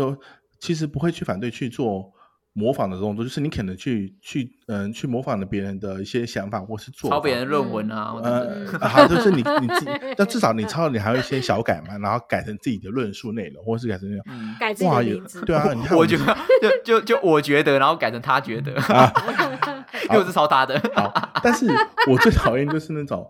[0.59, 2.11] 其实不会去反对去做
[2.53, 19.13] 模仿的动作，就是你可能去去，嗯、去模仿了别人的一些想法或是做抄别人的论文啊，呃是， 好，就是你你自己，那至少你抄，你还有一些小改嘛，然后改成自己的论述内容，或是改成那种，嗯，改自己哇，也的名字，对啊，你 看我觉得就就就我觉得，然后改成他觉得，啊，
[20.09, 20.81] 因为我是抄他的。
[20.95, 21.67] 好，但是
[22.09, 23.29] 我最讨厌就是那种，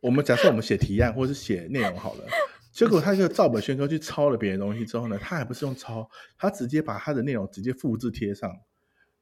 [0.00, 2.24] 我们假设我们写提案或是写内容好了，
[2.72, 8.50] 结果他就照本宣科去抄了别人的东西之后呢，他还不是用抄，他直接把他的内容直接复制贴上，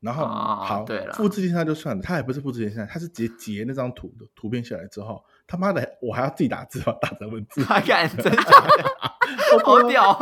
[0.00, 10.18] 然后、啊好，对了复制贴上就算了，他也不是复制贴上，他是直接截那张图的图片下来之后，他妈的我还要自己打字吧，打成文字，他敢真假的，好屌！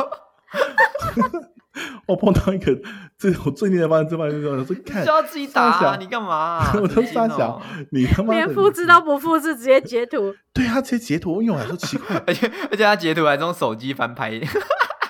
[2.05, 2.79] 我碰到一个，
[3.23, 6.73] 这我最近才发现这方面之后，我说看就要自己打傻小啊，你干嘛啊？
[6.81, 10.35] 我都傻小，你他妈的连复制都不复制，直接截图。
[10.51, 14.41] 对他直接截图，因为我还说奇怪， 而且而且他截图还是用手机翻拍，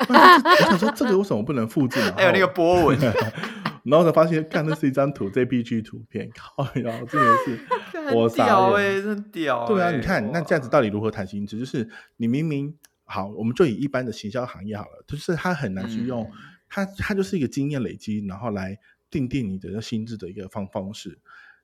[0.08, 1.99] 我想说这个为什么不能复制？
[2.02, 2.99] 呢 还有那个波纹，
[3.84, 8.76] 然后才发现，看那是一张图，JPG 图片，靠呀，真的是我屌傻眼。
[8.76, 9.67] 哎，真屌欸。
[9.67, 11.58] 对啊，你看那这样子到底如何谈薪资？
[11.58, 16.32] 就是你明明好，我们就以一般的行销行业好了，就是他很难去用，嗯
[16.74, 18.76] 它它就是一个经验累积，然后来
[19.12, 21.20] 定定你的心智的一个方方式。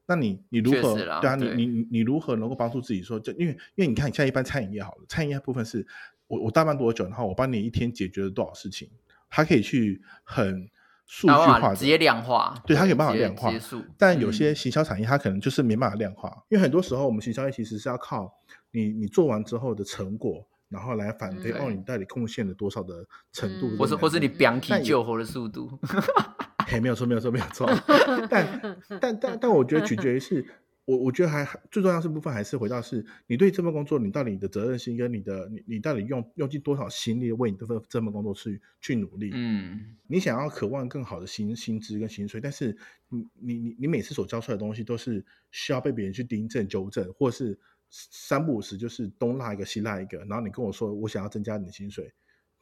[0.06, 1.36] 那你你如何对啊？
[1.36, 3.20] 你你你你如何能够帮助自己说？
[3.20, 5.84] 就因为因为你看，你像一般餐饮业好了，餐饮业部分是
[6.28, 8.88] 我我大班多久，然后我帮你一天解决了多少事情，
[9.32, 10.70] 它可以去很
[11.08, 13.52] 数据化直接量化，对它有办法量化
[13.98, 18.32] 但有嗯些行销产业它可能就是没办法量化，因为很多时候我们行销业其实是要靠
[18.70, 25.78] 你你做完之后的成果，然后来反推、嗯哦，你到底贡献了多少的程度嗯，或是或是你表表体救活的速度，
[26.68, 27.68] 嘿，没有错，没有错，没有错。
[28.30, 30.46] 但但但但我觉得取决于是，
[30.86, 39.32] 我我觉得还最重要是部分还是回到是你对这份工作，你到底你的责任心跟你的你你到底用用尽多少心力为你这份这份工作去去努力。
[39.34, 42.78] 嗯，你想要渴望更好的薪薪资跟薪水，但是
[43.10, 47.58] 你你你你每次所交出来的东西都是需要被别人去订正纠正，或是
[47.90, 52.12] 三不五时就是东拉一个西拉一个，然后你跟我说我想要增加你的薪水，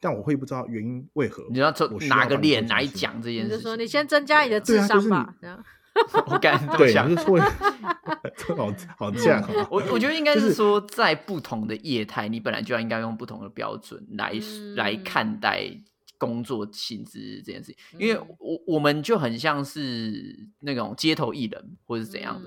[0.00, 1.44] 但我会不知道原因为何。
[1.48, 3.48] 你知道这我需要哪个脸来讲这件事？
[3.48, 5.34] 你就说你先增加你的智商吧，
[6.30, 7.16] 我敢这么对，想就。
[8.56, 9.68] 好好犟哦。
[9.70, 14.32] 我我觉得应该是是说，在不同的业态，你本来就要应该用不同的标准来、
[14.74, 15.68] 来嗯看待
[16.16, 22.40] 工作性质这件事情，因为嗯我我们就很像是那种街头艺人或者是怎样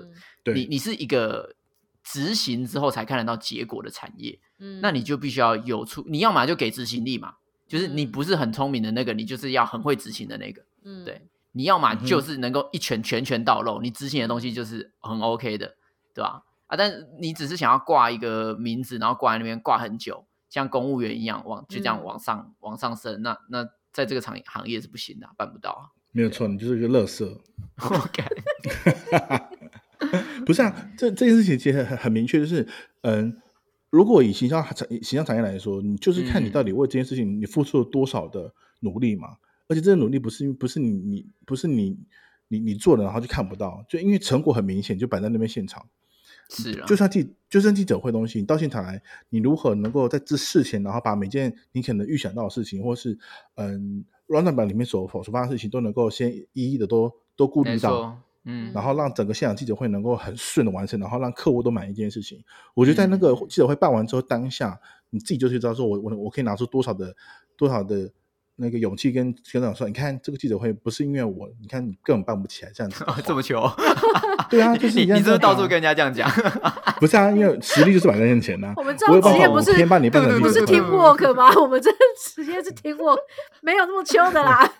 [0.44, 1.54] 的，你你是一个
[2.02, 7.34] 执行之后才看得到结果的产业，嗯那你就必须要有出，你要么就给执行力嘛，
[7.68, 15.74] 就是你嗯不是很聪明的那个，你就是要很会执行的那个，嗯对你要么就是能够一拳拳拳到肉，你执行的东西就是很 OK 的，
[16.14, 16.42] 对吧？
[16.66, 25.92] 啊，但是你只是想要挂一个名字，然后挂在那边挂很久，像公务员一样往就这样嗯往上、往上升，那那在这个行行业是不行的啊、办不到啊。
[26.10, 27.38] 没有错，你就是一个乐色。
[27.84, 28.26] 我感
[30.46, 32.66] 不是啊，这这件事情其实很很明确，就是
[33.02, 33.36] 嗯，
[33.90, 39.36] 如果以形象产形象产业来说，你就是看你嗯到底为这件事情你付出了多少的努力嘛。
[39.68, 41.96] 而且这个努力不是不是你你不是你
[42.48, 45.86] 你你做的，然后就看不到，就因为成果很明显，就摆在那边现场。
[46.50, 53.16] 是啊，就算记就算记者会东西，你到现场来，你如何能够在这事前，然后把每件你可能预想到的事情，或是
[53.54, 62.42] 嗯 round up 里面所所发生的事情，都能够先一一的都都顾虑到，嗯，然后让整个现场记者会能够很顺的完成，然后让客户都满意这件事情。
[62.74, 64.78] 我觉得在那嗯个记者会办完之后，当下
[65.10, 67.14] 你自己就去知道说我我我可以拿出多少的
[67.56, 68.10] 多少的
[68.56, 73.04] 那个勇气跟跟长说，你看这个记者会不是因为我，你看你根本办不起来这样子。
[73.24, 73.62] 这么求，
[74.50, 76.28] 对啊，就是你你是不是到处跟人家这样讲？
[77.00, 77.30] 不是啊？
[77.30, 81.52] 因为实力就是摆在面前呐、 我们这职业不是法我偏把你办成对不是记者会 teamwork 吗？
[81.60, 83.18] 我们这职业是 teamwork，
[83.62, 84.70] 没有那么秋的啦。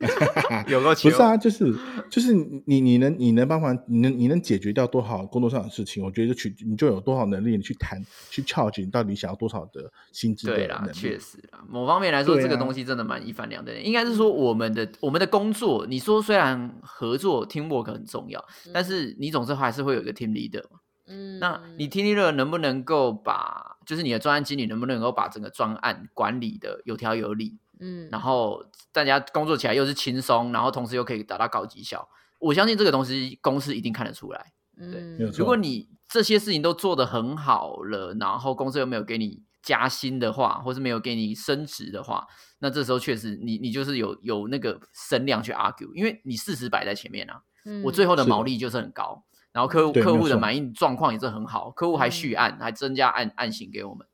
[0.68, 1.72] 有个球不是啊，就是
[2.10, 6.04] 就是你你你能你能帮忙，你能你能解决掉多少工作上的事情？
[6.04, 13.80] 我觉得就取你就有多少能力，你去谈去 charge 你到底想要多少的薪资的对啦确实啦，某方面来说，这个东西真的蛮一翻两的。
[13.80, 20.80] 应该是说，我们的我们的工作，你说虽然合作 teamwork 很重要，但是你总是还是会有一个 team leader 嘛。
[21.06, 32.08] 嗯，那你 team leader 能不能够把，就是你的专案经理能不能够把整个专案管理的有条有理，嗯，然后大家工作起来又是轻松，然后同时又可以达到高绩效？
[32.38, 34.52] 我相信这个东西公司一定看得出来。
[34.76, 42.26] 对如果你这些事情都做得很好了，然后公司又没有给你加薪的话，或是没有给你升职的话，
[42.58, 47.40] 那这时候确实你你就是有有那个声量去 argue，因为你事实摆在前面啊，
[47.84, 52.38] 我最后的毛利就是很高，然后客户客户的满意状况也是很好，客户还续嗯。
[52.38, 54.06] 案，还增加案案型给我们，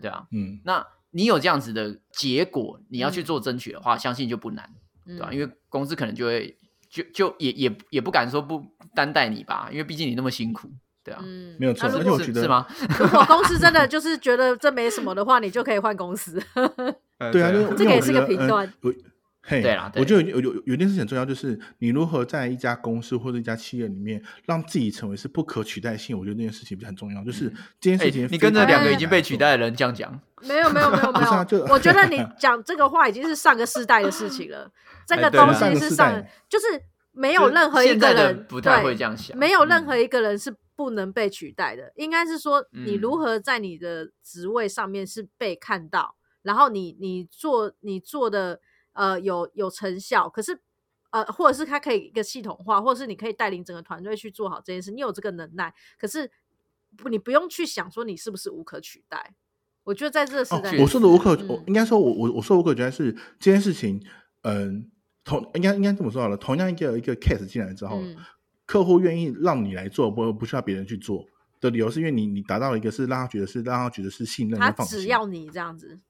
[0.00, 0.84] 对啊，嗯，那
[1.16, 4.68] 你有这样子的结果，你要去嗯做争取的话，相信就不难，
[5.06, 6.54] 对对吧、因为公司可能就会
[6.90, 8.62] 就就也也也不敢说不
[8.94, 10.70] 担待你吧，因为毕竟你那么辛苦，
[11.02, 12.66] 对啊，嗯没有错那如果而且我觉得是是吗？
[13.00, 16.38] 如果公司真的就是觉得这没什么的话，你就可以换公司。
[17.32, 18.92] 对啊，因为这个也是个评断我
[19.48, 26.18] 嘿，对啦我觉得有有有有件事情很重要，就是你如何在一家公司或者一家企业里面，让自己成为是不可取代性。
[26.18, 27.48] 我觉得那件事情很重要，就是
[27.80, 29.46] 这件哎、事情、你跟着两个已经被取代。
[29.46, 34.70] 代的人这样讲，没有没有没有没有，我觉得你讲这个话已经是上个世代的事情了。
[35.06, 36.66] 这个东西是上代，就是
[37.12, 41.92] 没有任何一现在的个人不太会这样想，没有任嗯何一个人是不能被取代的。
[41.96, 48.60] 应该是说，你嗯如何在你的职位上面是被看到，然后你你做你做的
[48.92, 50.60] 呃有有成效，可是。
[51.10, 56.30] 呃，或者是它可以一个系统化，或者是你可以带领整个团队去做好这件事，你有这个能耐，可是
[56.94, 59.34] 不，你不用去想说你是不是无可取代。
[59.86, 64.02] 我觉得在这个时哦代，我说的无可，嗯我应该说我我我说无可取代是这件事情，
[64.42, 64.90] 嗯，
[65.24, 68.16] 同应该应该这么说好了，同样一个一个 case 进来之后，嗯
[68.66, 71.24] 客户愿意让你来做，不不需要别人去做
[71.60, 74.72] 的理由，是因为你你达到了一个是让他觉得是让他觉得是信任他。
[74.84, 76.00] 只要你这样子，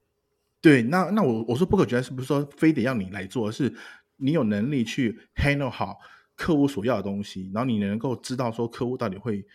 [0.59, 3.71] 对，那那我我说不可取代，是不是说非得要你来做，而是
[4.15, 5.99] 你有能力去 handle 好
[6.35, 9.45] 客户所要的东西，然后你能够知道说客户到底会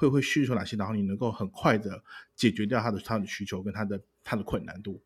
[0.00, 2.02] 会会需求哪些，然后你能够很快的
[2.34, 5.02] 解决掉他的他的需求跟他的他的困难度。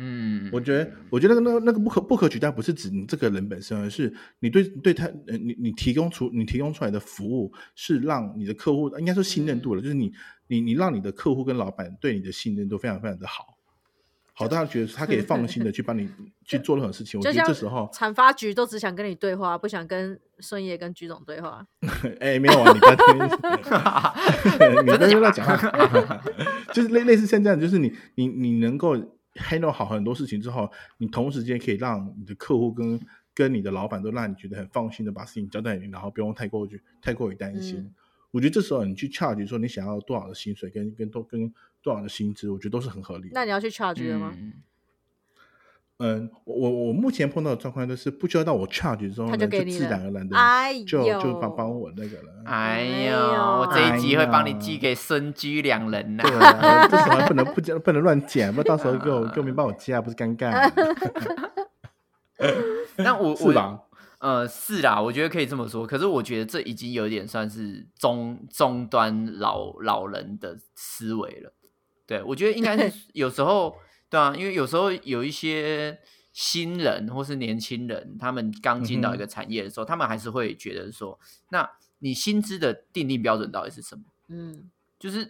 [0.00, 10.10] 嗯，我觉得，我觉得那个那个不可不可取代，不是指你这个人本身，而是你对对他，呃，你你提供出你提供出来的服务是让你的客户应该说信任度了，就是你
[10.46, 13.57] 你你让你的客户跟老板对你的信任度非常非常的好，
[14.38, 16.08] 好大家觉得他可以放心的去帮你
[16.46, 17.18] 去做任何事情。
[17.18, 21.66] 我觉得这时候，产发局都只想跟你对话，不想跟孙爷跟居总对话。
[22.20, 23.18] 哎，没有啊，你不要听，
[24.86, 26.22] 你不要乱讲话，
[26.72, 28.96] 就是类类似像这样，就是你你你能够
[29.34, 33.00] handle 好很多事情之后，你同时间可以让你的客户跟
[33.34, 37.78] 跟你的老板都让你觉得很放心的把事情交代你，然后不用太过去太过于担心。
[37.80, 37.94] 嗯
[38.30, 41.50] 我觉得这时候你去 charge 说你想要多少的薪水跟跟多跟
[41.88, 43.30] 多少的薪资，我觉得都是很合理的。
[43.32, 44.32] 那你要去 charge 了吗？
[44.36, 44.52] 嗯
[46.00, 52.42] 嗯，我我目前碰到的状况就是不需要到我 charge 之后呢，他就给你自了然而然的哎就呦就帮帮我那个了。
[52.44, 60.70] 哎呦，我这一集会帮你寄给孙居两人呐、对啊， 这什么不能不讲不能乱讲，不然到时候给我给我没帮我加，不是尴尬？
[62.98, 63.80] 那我 是吧？
[64.20, 65.84] 呃，是啦，我觉得可以这么说。
[65.84, 71.52] 可是我觉得这已经有点算是中中端老老人的思维了。
[72.08, 73.76] 对，我觉得应该是 有时候，
[74.08, 76.00] 对啊，因为有时候有一些
[76.32, 84.02] 新人或是年轻人，他们刚进到一个产业的时候，他们还是会觉得说，那你薪资的定定标准到底是什么？
[84.28, 85.28] 嗯就是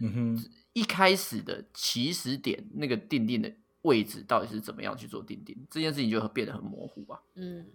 [0.72, 3.52] 一开始的起始点那个定定的
[3.82, 7.20] 位置到底是怎么样去做定定，这件事情就会变得很模糊啊。
[7.34, 7.66] 嗯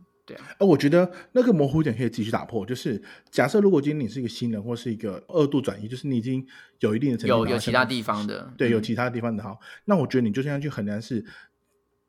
[0.57, 6.45] 呃，我觉得那个模糊点可以继续打破，就是假设如果今天你是一个新人或是一个二度转移，就是你已经
[6.79, 8.83] 有一定的成绩，有有其他地方的，对，有嗯。
[8.83, 11.25] 其他地方的好，那我觉得你就这样去衡量是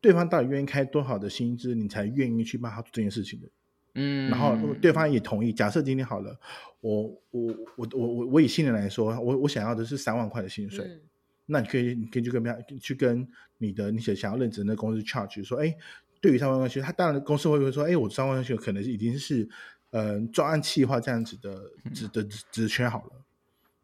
[0.01, 3.49] 对方到底愿意开多少的薪资，你才愿意去帮他做这件事情的。
[3.95, 6.39] 嗯，然后如果对方也同意，假设今天好了，
[6.81, 11.01] 我我我我我我以新人来说，我我想要的是三万块的薪水，嗯。
[11.47, 15.77] 那你可以你可以去跟别人去跟你的你想想要任职的公司 charge 说，哎，
[16.25, 19.47] 对于三万块薪水，他当然公司会不会说，哎，我三万块薪水可能是已经是
[19.91, 23.11] 呃专案企划这样子的职的职职缺好了。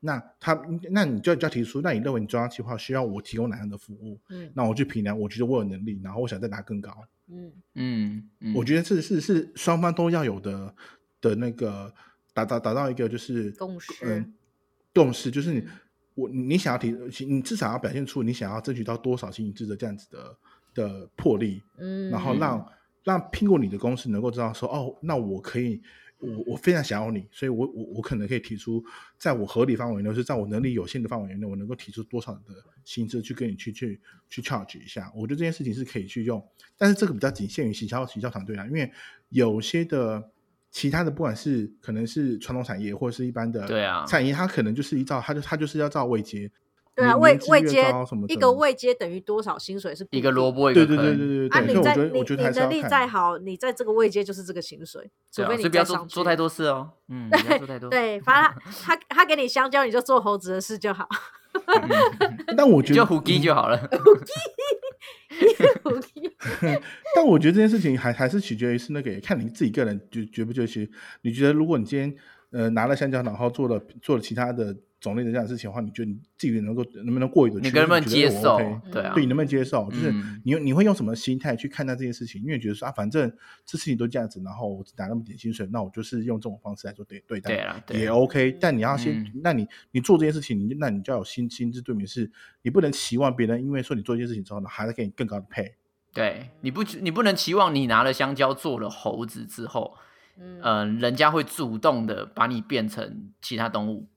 [0.00, 0.58] 那他，
[0.90, 4.18] 那你就就要提出，那你认为你专案企划需要我提供哪样的服务？
[4.30, 6.90] 嗯那我去评量，我觉得我有能力，然后我想再拿更高。
[7.28, 10.74] 嗯嗯嗯，我觉得是是是双方都要有的
[11.20, 11.92] 的那个
[12.32, 14.32] 达到达到一个就是共识嗯
[14.94, 15.68] 共识，就是你嗯
[16.14, 16.90] 我你想要提，
[17.26, 20.34] 你至少要表现出你想要争取到多少新一致的这样子的
[20.74, 22.72] 的魄力，嗯，然后让
[23.04, 25.80] 让拼过你的公司能够知道说，哦，那我可以，
[26.18, 28.82] 我我非常想要你，所以我我我可能可以提出，
[29.18, 32.54] 在我合理范围内，是在我能力有限的范围内，我能够提出多少的
[32.84, 35.10] 薪资去跟你去去去 charge 一下。
[35.14, 36.42] 我觉得这件事情是可以去用，
[36.76, 38.90] 但是这个比较仅限于行销行销团队啊，因为
[39.28, 40.30] 有些的。
[40.72, 46.48] 其他的不管是可能是传统产业或者是一般的对啊产业，它可能就是依照它就它就是要照位阶，
[46.94, 55.84] 对啊，年位年资越位阶高什么的一个位阶等于多少薪水是一个萝卜一对对个坑，对对对啊，对，所以我你在你你能力再好，你在这个位阶就是这个薪水，除对啊，非所以不要。
[55.84, 61.08] 做做太多事哦，嗯， 不要做太多，对，反正他 他他给你香蕉，你就做猴子的事就好。
[61.52, 63.88] 嗯， 但我觉得就胡鸡就好了，
[67.14, 70.90] 但我觉得这件事情还还是取决于是那个，看你自己个人觉觉不觉得去。
[71.22, 72.14] 你觉得如果你今天
[72.52, 77.58] 呃拿了香蕉，然后做了做了其他的种类的这样的事情的话，你觉得你自己能够能不能过一个？
[77.58, 78.80] 你能不能接受 OK？？
[78.92, 79.90] 对啊，对，你能不能接受？
[79.90, 82.42] 就是嗯你你会用什么心态去看待这件事情？
[82.42, 83.32] 因为觉得说啊，反正
[83.64, 88.56] 这事情都这样子，然后我只拿那么点薪水，那我就是用这种方式来做对对待，对啦，对也 OK。
[88.60, 92.30] 但你要先，嗯那你你做这件事情，你那你就要有心心知肚明，是
[92.62, 95.72] 你不能期望别人因为说你做一件事情之后呢，还是给你更高的 pay。
[96.12, 99.96] 对，你不你不能期望你拿了香蕉做了猴子之后，
[100.38, 104.08] 嗯呃，人家会主动的把你变成其他动物。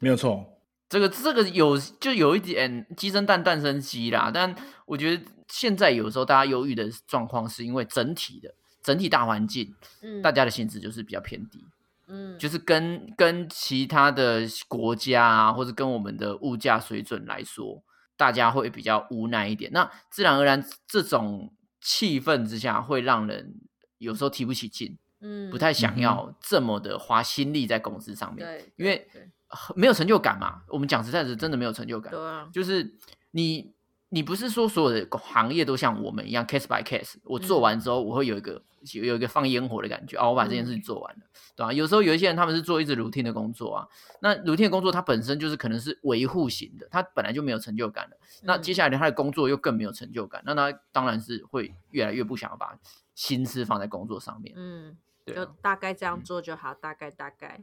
[0.00, 4.30] 没有错，这个这个有就有一点鸡生蛋，蛋生鸡啦。
[4.34, 4.52] 但
[4.86, 11.64] 我觉得现在有时候大家忧郁的状况，是因为整体的整体大环境，嗯大家的薪资就是比较偏低，
[12.08, 17.82] 嗯就是跟跟其他的国家啊，或者跟我们的物价水准来说，
[18.16, 19.70] 大家会比较无奈一点。
[19.72, 23.54] 那自然而然，这种气氛之下，会让人
[23.98, 29.28] 有时候提不起劲，嗯不太想要这么的花心力在公司上面，对，因为对
[29.74, 30.62] 没有成就感嘛。
[30.68, 32.12] 我们讲实在是，真的没有成就感。
[32.12, 32.94] 对啊，就是
[33.32, 33.72] 你
[34.10, 38.62] 你不是说所有的行业都像我们一样 case by case，我做嗯完之后我会有一个
[38.94, 41.20] 有有一个放烟火的感觉哦，我把这件事情做完了，
[41.54, 43.86] 对吧、有时候有一些人他们是做一直 routine 的工作啊，
[44.20, 48.16] 那 routine 的工作它本身就是可能是维护型的，它本来就没有成就感了。
[48.42, 52.78] 那接下来他的工作又更没有成就感，那他当然是会越来越不想要把
[53.14, 54.54] 心思放在工作上面。
[54.56, 54.96] 嗯，
[55.26, 57.62] 就大概这样做就好，大概大概。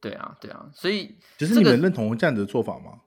[0.00, 3.00] 对啊，对啊，所以只是你们认同这样子的做法吗？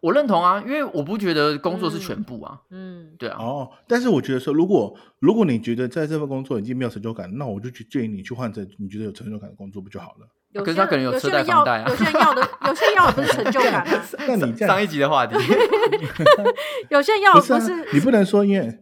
[0.00, 10.28] 我认同啊，因为我不觉得工作是全部啊，嗯对啊，哦，但是我觉得说，如果如果你觉得在这份工作已经没有成就感，那我就去建议你去换成你觉得有成就感的工作，不就好了？
[10.52, 15.34] 有可是他可能有有车些人要贷房贷啊有些人要的，有些人要的不是成就感啊， 那你这样上一集的话题，
[16.90, 18.78] 有些人要不是、你不能说因为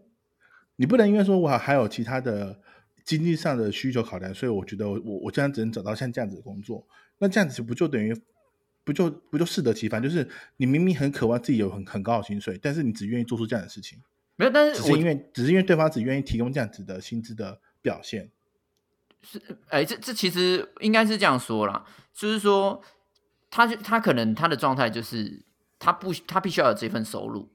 [0.77, 2.59] 你不能因为说我还有其他的
[3.05, 6.85] 经济上的需求考量，所以我觉得我我我这样只能找到像这样子的工作，
[7.23, 8.13] 那这样子不就等于
[8.83, 10.03] 不就不就适得其反？
[10.03, 13.97] 就是你明明很渴望自己有很很高的薪水，但是你只愿意做出这样的事情，
[14.35, 18.29] 没有，但是只是因为只是因为对方只愿意提供这样子的薪资的表现。
[19.23, 22.83] 是哎，这这其实应该是这样说啦，就是说，
[23.53, 25.45] 他就他可能他的状态就是
[25.79, 27.49] 他不他必须要有这份收入，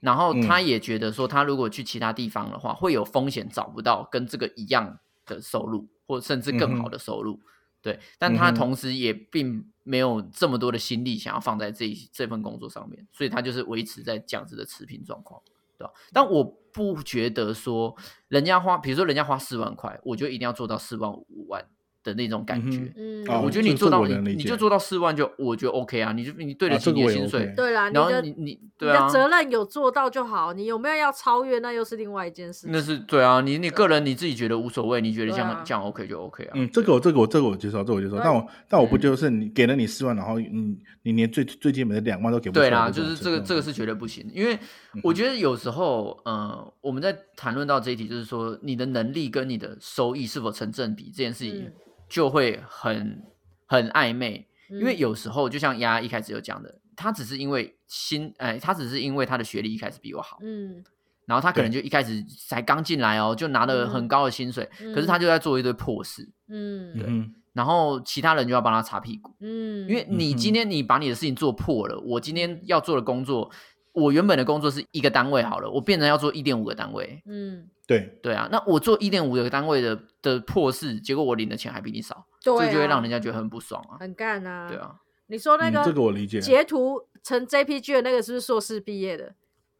[0.00, 7.40] 然后他嗯也觉得说，他如果去其他地方的话，会有风险找不到跟这个一样的收入，或甚至更好的收入。
[7.84, 15.38] 对，但他同时也并没有这么多的心力想要放在这一这份工作上面，所以他就是维持在这样子的持平状况，
[15.76, 15.92] 对吧？
[16.10, 17.94] 但我不觉得说
[18.28, 21.62] 人家花，比如说人家花四万块，我就一定要做到四万五万
[22.04, 22.92] 的那种感觉。
[22.96, 32.68] 嗯，哦我觉得你做到你你就做到四万就我觉得 OK 啊，你就你对得起你的薪水，对啦，你然后的你你你对啊的，责任有做到就好，你有没有要超越，那又是另外一件事。
[32.70, 36.52] 那是对啊，你你个人你自己觉得无所谓，你觉得这样、这样 OK 就 OK 啊。
[36.54, 38.18] 嗯，这个我这个我这个我接受，这个我接受。
[38.18, 44.58] 但我但我不嗯就是你给了你四万，然后你你连最最基本的两万都给不对啦，就是这个这个是绝对不行，因为
[45.02, 51.72] 我觉得有时候，嗯，我们在谈论到这一题，就是说你的能力跟你的收益是否成正比这件事情嗯，
[52.14, 53.20] 就会很
[53.66, 54.46] 很暧昧。
[54.70, 54.98] 因为嗯。
[54.98, 60.84] 有时候就像丫一开始有讲的，他只是因为新，哎，他只是因为他的学历一开始比我好，嗯。
[61.26, 64.08] 然后他可能就一开始才刚进来哦，就拿了很嗯。
[64.08, 66.92] 高的薪水，可是嗯他就在做一堆破事，嗯。
[66.94, 69.32] 嗯然后其他人就要帮他擦屁股。
[69.40, 73.50] 嗯，因为你今天你把你的事情做破了，我今天要做的工作，
[73.94, 84.68] 我原本的工作是一个单位好了，我变成要做一点五个单位，嗯对对啊，那我做一点五个单位的的破事，结果我领的钱还比你少，对这就会啊让人家觉得很不爽啊，很干啊。
[84.68, 84.94] 对，啊，
[85.28, 89.34] 你说那嗯个这个我理解截图成 JPG 的那个是不是硕士毕业的？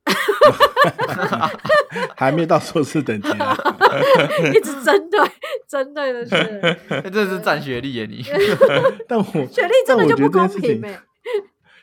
[2.15, 3.57] 还没到硕士等级啊。
[4.55, 5.19] 一直针对
[5.67, 6.31] 针对的是
[7.11, 8.23] 这是占学历耶你，
[9.09, 11.01] 但我学历真的就不公平哎。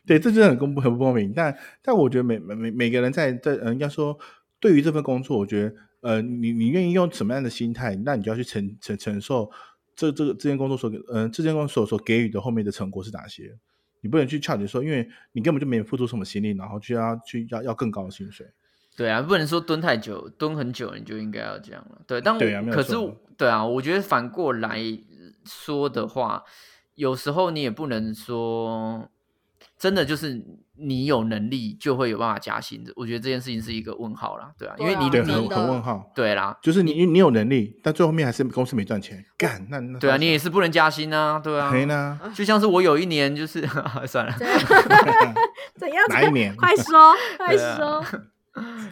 [0.05, 1.31] 对，这真的很公不很不公平。
[1.33, 4.17] 但但我觉得每每每每个人在在呃，应该说
[4.59, 9.49] 对于这份工作，我觉得呃，你你愿意用什么样的心态，那你就要去承承承受
[9.95, 13.57] 这这个这件工作所给呃这件工作所给予的后面的成果是哪些。
[14.03, 18.47] 你不能去翘你说，因为你根本就没有付出什么心力，然后就要去要要更高的薪水。
[18.97, 22.01] 对啊，不能说蹲太久，蹲很久你就应该要这样了。
[22.07, 22.95] 对，但我对啊可是
[23.37, 24.81] 对啊，我觉得反过来
[25.45, 26.43] 说的话，
[26.95, 29.07] 有时候你也不能说
[29.81, 30.39] 真的就是
[30.77, 32.93] 你有能力就会有办法加薪的。
[32.95, 36.11] 我觉得这件事情是一个问号啦，对啊，因为对啊对，你你很很问号。
[36.13, 42.19] 对啦，就是你你有能力，但最后面还是公司没赚钱，干那那对啊，你也是不能加薪啊，对啊，赔呢？
[42.35, 43.67] 就像是我有一年就是
[44.05, 44.31] 算了，
[45.75, 46.05] 怎样？
[46.09, 46.55] 哪一年？
[46.55, 48.05] 快说， 快说！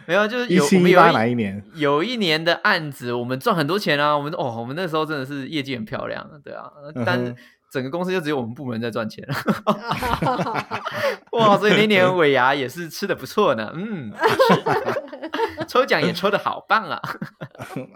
[0.06, 1.64] 没有就是有我七一八们有一哪一年？
[1.74, 4.16] 有一年的案子，我们赚很多钱啊！
[4.16, 6.64] 我们哦，我们那时候真的是业绩很漂亮，对啊，
[7.06, 7.36] 但
[7.70, 9.24] 整个公司就只有我们部门在赚钱，
[11.32, 11.56] 哇！
[11.56, 14.12] 所以那年尾牙也是吃的不错呢，嗯，
[15.58, 17.00] 是抽奖也抽的好棒啊！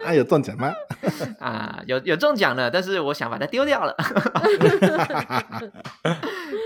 [0.05, 0.73] 啊，有中奖吗？
[1.39, 3.93] 啊，有有中奖了，但是我想把它丢掉了。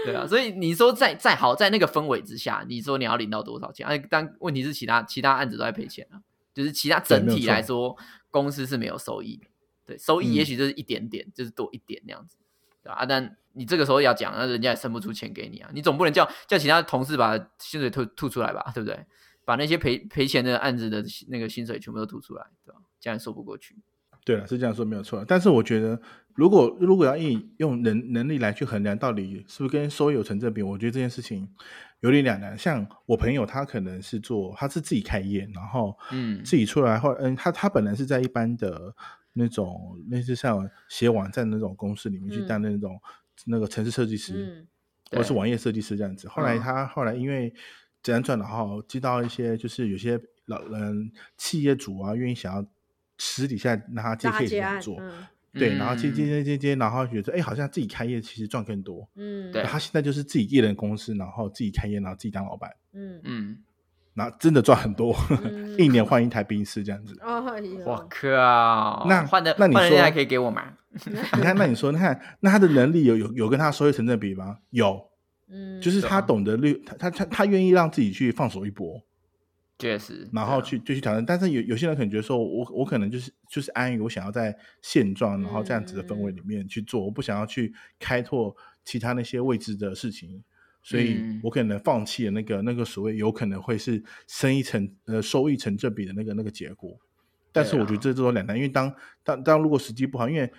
[0.05, 3.87] 对啊，所以你说再再好，在那个氛围之下，你说你要领到多少钱？
[3.87, 6.21] 哎、但问题是其他其他案子都在赔钱啊，
[6.53, 7.97] 就是其他整体来说，
[8.29, 9.47] 公司是没有收益的。
[9.87, 12.37] 对，收益也嗯许就是一点点，就是多一点那样子，
[12.93, 13.05] 啊？
[13.05, 19.05] 但你这个时候要讲，那人家也生不出钱给你啊，你总不能叫叫其他同事把薪水吐吐出来吧，对不对？
[19.45, 22.79] 把那些赔赔钱的案子的那个薪水全部都吐出来，对吧？
[22.99, 23.75] 这样也说不过去。
[24.23, 25.25] 对了，是这样说没有错。
[25.27, 25.99] 但是我觉得，
[26.35, 31.49] 如果如果要硬用能能力来去衡量到底是不是跟收益有成正比，我觉得这件事情
[32.01, 32.55] 有点两难。
[32.55, 38.93] 像我朋友，他可能是做他是自己开业，然后嗯自己出来后，嗯，他他本来是在一般的
[39.39, 42.47] 那种类似像写网站的那种公司里面去嗯。
[42.47, 43.01] 担任那种、
[43.45, 44.33] 那个城市设计师。
[44.35, 44.67] 嗯
[45.11, 46.27] 或者是网页设计师这样子。
[46.27, 46.59] 后来嗯。
[46.59, 47.51] 他后来因为
[48.03, 52.63] 辗转，然后接到一些就是有些老人企业主啊，愿意想要
[53.17, 55.25] 私底下让他接让他 case 接案，这样做，嗯。
[55.53, 56.13] 对，然后接嗯。
[56.13, 59.09] 接接接接，然后觉得哎，好像自己开业其实赚更多。
[59.15, 59.63] 嗯，对。
[59.63, 63.19] 他现在就是自己一人公司，然后自己开业，然后自己当老板，嗯。
[63.23, 63.57] 嗯，
[64.19, 65.15] 然后真的赚很多，
[65.45, 67.17] 嗯一年换一台宾士这样子。
[67.85, 70.73] 我靠，那换的那你说还可以给我吗？
[70.91, 74.57] 你看，那你说，你看，那他的能力有有有跟他收益成正比吗？
[74.71, 75.01] 有，
[75.47, 79.01] 嗯，就是他懂得率，他他他他愿意让自己去放手一搏。
[79.77, 81.25] 确实，然后去就去挑战。
[81.25, 88.53] 但是有有些人可能觉得说，我我可能就是就是安于我想要在现状，然后这样子的氛围里面去做，我不想要去开拓
[88.83, 90.43] 其他那些未知的事情，
[90.81, 96.97] 所以嗯我可能放弃了那个那个所谓有可能会是生意成呃收益成正比的那个那个结果。
[97.51, 100.51] 但是我觉得这这都两难，因为当当当如果时机不好，因为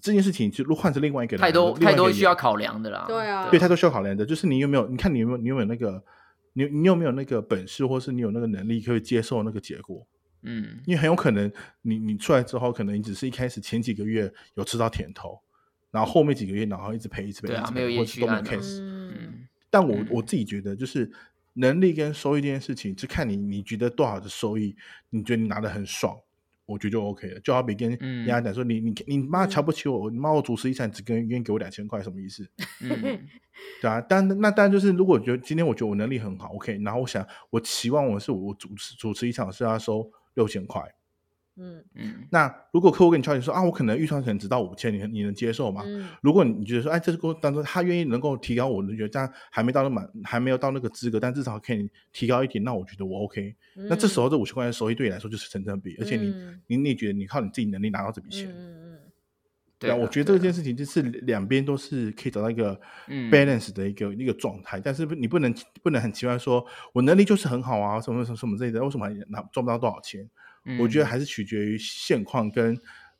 [0.00, 3.04] 这件事情就如果换成另外一个人，太多太多需要考量的啦。
[3.08, 6.02] 对啊对，太多需要考量的，就是你有没有，你看你有没有，你有没有那个，
[6.52, 10.06] 你你有没有那个本事，或是你有那个能力可以接受那个结果？
[10.42, 11.50] 嗯，因为很有可能
[11.82, 15.40] 你你出来之后，可能你只是一开始前几个月有吃到甜头，
[15.90, 18.80] 然后后面几个月然后一直赔一直赔，对啊没有或是都没有延续案啊 case。
[18.80, 19.45] 嗯嗯
[19.76, 21.10] 但我嗯我自己觉得，就是
[21.54, 24.74] 能力跟收益这件事情，就看你你觉得多少的收益，
[25.10, 26.18] 你觉得你拿的很爽，
[26.64, 27.40] 我觉得就 OK 了。
[27.40, 32.48] 就好比跟嗯人家讲说，你你你妈嗯瞧不起我，你妈我主持一场只跟愿意给我两千块，什么意思？
[32.80, 33.20] 嗯
[33.82, 40.82] 对啊，但那当然就是，如果觉得今天我觉得我能力很好，OK，然后我想我期望我是我主持主持一场是要收六千块，
[41.56, 41.84] 嗯。
[41.94, 42.26] 嗯。
[42.30, 45.82] 那如果客户跟你敲定说啊，我可能预算可能只到五千，你你能接受吗？
[45.86, 46.08] 嗯。
[46.22, 53.54] 如果你觉得说，哎，这个过程当中他愿意能够提高我，你觉得这样还没到那满，还没有到那个资格，但至少可以提高一点，那我觉得我 OK。
[53.76, 56.60] 嗯，那这时候这五千块钱收益对你来说就是成正比，而且你、嗯。
[56.66, 58.98] 你你觉得你靠你自己能力拿到这笔钱，嗯嗯
[59.78, 63.30] 对啊，啊我觉得这件事情就是两边都是可以找到一个嗯。
[63.30, 70.28] balance 的一个、一个状态，但是你不能不能很奇怪说我能力就是很好啊，什么什么什么之类的，为什么还拿赚不到多少钱？
[70.78, 72.78] 我觉得嗯还是取决于现况跟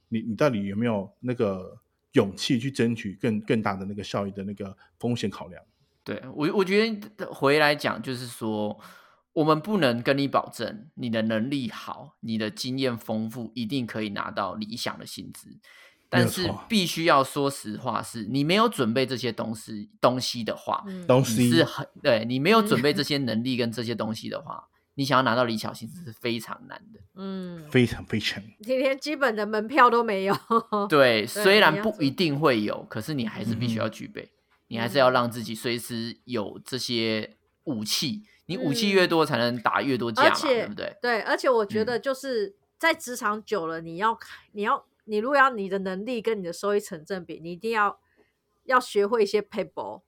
[0.09, 1.79] 你你到底有没有那个
[2.13, 5.63] 勇气去争取更更大的那个效益的那个风险考量。
[6.05, 8.79] 对我，我觉得回来讲就是说，
[9.33, 15.49] 我们不能跟你保证你的能力好，你的经验丰富，一定可以拿到理想的薪资。
[16.09, 27.01] 但是必须要说实话是，你没有准备这些东西东西的话，嗯，东你西是很对你没有准备这些能力跟这些东西的话，你想要拿到理想薪资是非常难的。
[27.15, 30.37] 嗯，非常非常你连基本的门票都没有，
[30.89, 34.31] 对， 虽然不一定会有，可是你还是必须要具备，
[34.67, 38.25] 你还是要让自己随时有这些武器。
[38.49, 40.97] 你武器越多，才能打越多架嘛，而且对不对？
[41.03, 47.99] 对，而且我觉嗯得就是在职场久了，你要看，你要你如果要你的能力跟你的收益成正比，你一定要
[48.65, 50.03] 要学会一些 paper，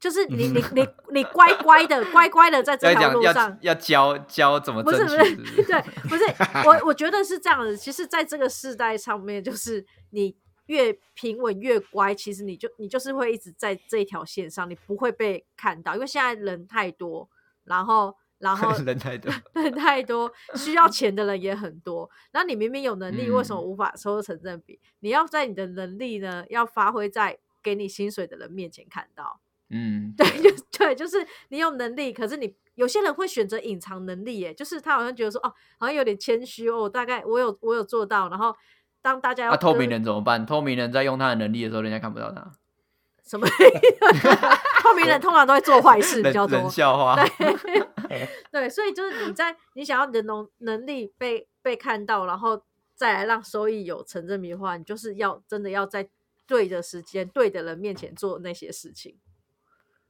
[0.00, 3.56] 就是你你你你乖乖的乖乖的在这条路上。
[3.60, 6.24] 要教教怎么不是，不是 对，不是
[6.66, 7.76] 我我觉得是这样子。
[7.76, 10.34] 其实，在这个世代上面，就是你
[10.66, 17.28] 越平稳越乖，其实你就你就是会一直在这一条线上，你不会被看到，因为现在人太多，
[17.64, 19.30] 然后然后 人太多。
[19.52, 22.08] 人太多，需要钱的人也很多。
[22.32, 24.80] 然后你明明有能力，为什么嗯无法收成正比？
[25.00, 29.40] 你要在你的能力呢，要发挥在给你薪水的人面前看到。
[29.70, 38.54] 嗯， 对，就对，就是你有能力，可是你有些人会选择隐藏能力，耶，就是他好像觉得说，哦，好像有点谦虚哦，我大概我有我有做到，然后
[39.00, 40.44] 当大家要那透明人怎么办？
[40.44, 42.52] 透明人在用他的能力的时候，人家看不到他，
[43.24, 43.46] 什么
[44.82, 47.16] 透明人通常都会做坏事比冷较多冷，笑话。
[48.50, 52.60] 对，所以就是你在你想要你的能能力被被看到，然后
[52.96, 56.08] 再来让收益有成正比的话，你就是要真的要在
[56.46, 59.16] 对的时间、对的人面前做那些事情。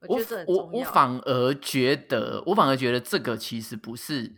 [0.07, 0.85] 我我我。
[0.85, 4.33] 反而觉得，我反而觉得这个其实不是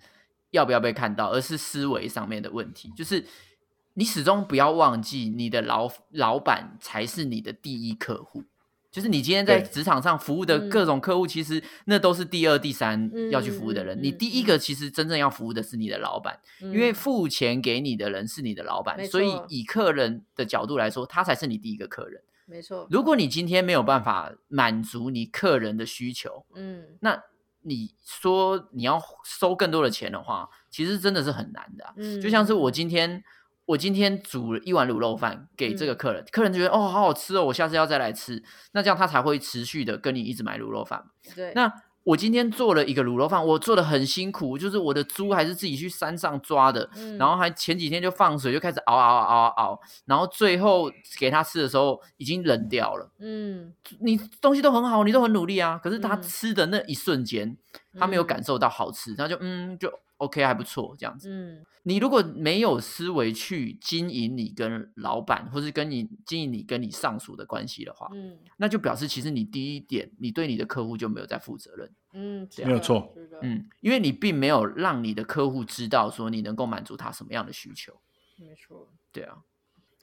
[0.51, 2.93] 要不要被看到，而是思维上面的问题。
[2.97, 3.25] 就是
[3.95, 8.45] 你始终不要忘记，你的老老板才是你的第一客户。
[8.91, 13.99] 就是你今天在职场上服务的嗯各种客户，其实那都是第二、第三嗯要去服务的人。
[14.03, 22.21] 你第一个其实真正要服务的是你的老板，因为嗯付钱给你的人是你的老板，所以以客人的角度来说，他才是你第一个客人。
[22.53, 26.85] 没错，如果你今天没有办法满足你客人的需求，嗯。
[27.01, 27.21] 那
[27.63, 33.25] 你说你要收更多的钱的话，其实真的是很难的啊、嗯，就像是我今天，
[33.65, 35.97] 我今天煮了一碗卤肉饭给这个嗯。
[35.97, 38.43] 客人，客人觉得哦好好吃哦，我下次要再来吃，
[38.73, 41.05] 那这样他才会持续的跟你一直买卤肉饭。
[41.35, 41.73] 对，那
[42.05, 53.11] 我今天做了一个卤肉饭，我做的很辛苦，就是我的猪还是自己去山上抓的，嗯然后还前几天就放水就开始熬熬熬熬熬，然后最后给他吃的时候已经冷掉了。
[53.21, 57.57] 嗯你东西都很好，你都很努力啊，可是他嗯吃的那一瞬间，
[57.99, 61.29] 他没有嗯感受到好吃，他就嗯就 OK 还不错这样子。
[61.31, 71.93] 嗯你如果没有思维去经营你跟老板，或是跟你经营你跟你上属的关系的话，嗯那就表示其实你第一点，你对你的客户就没有在负责任。
[72.13, 77.93] 嗯，没有错，嗯，因为你并没有让你的客户知道说你能够满足他什么样的需求。
[78.37, 79.39] 没错，对啊，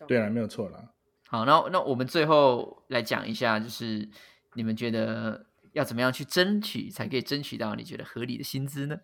[0.06, 0.92] 对啊，没有错啦。
[1.30, 4.10] 好，那那我们最后来讲一下，就是
[4.56, 8.98] 你们觉得要怎么样去争取，才可以争取到你觉得合理的薪资呢？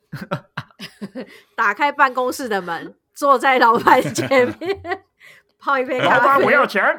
[1.55, 5.03] 打开办公室的门，坐在老板前面，
[5.59, 6.43] 泡一杯咖啡。
[6.43, 6.83] 我要钱。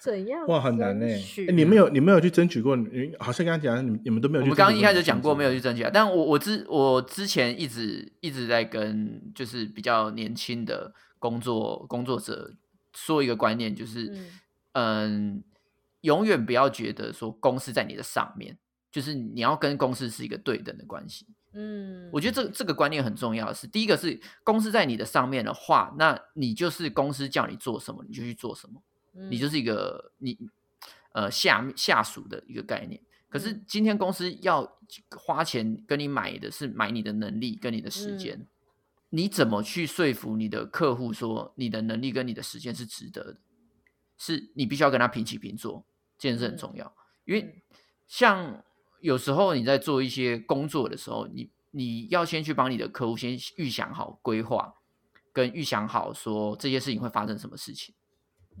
[0.00, 0.46] 怎样？
[0.46, 1.06] 哇，很难呢、
[1.52, 2.76] 你们有你们有去争取过？
[2.76, 4.62] 你好像刚刚讲，你们你们都没有去争取。
[4.62, 12.52] 我们刚刚一开始讲过没有去争取啊，但我我之我之前一直一直在跟就是比较年轻的工作工作者
[12.94, 14.30] 说一个观念，就是嗯
[14.74, 15.44] 嗯
[16.06, 18.56] 永远不要觉得说公司在你的上面，
[18.90, 21.26] 就是你要跟公司是一个对等的关系。
[21.52, 28.80] 嗯，我觉得这这个观念很重要的是，第一个是公司在你的上面的话，那你就是公司叫你做什么你就去做什么。
[29.30, 30.38] 你就是是一个你
[31.12, 33.00] 呃下下属的一个概念。
[33.28, 34.78] 可是嗯今天公司要
[35.16, 38.46] 花钱跟你买的是买你的能力跟你的时间，嗯
[39.10, 43.38] 你怎么去说服你的客户说你的能力跟你的时间是值得的？
[44.18, 45.84] 是你必须要跟他平起平坐，
[46.18, 46.94] 这件事很嗯重要。
[47.24, 47.62] 因为嗯
[48.06, 48.62] 像
[49.00, 54.74] 有时候你在做一些工作的时候，你你要先去帮你的客户先预想好规划，
[55.32, 57.94] 跟预想好说这些事情会发生什么事情。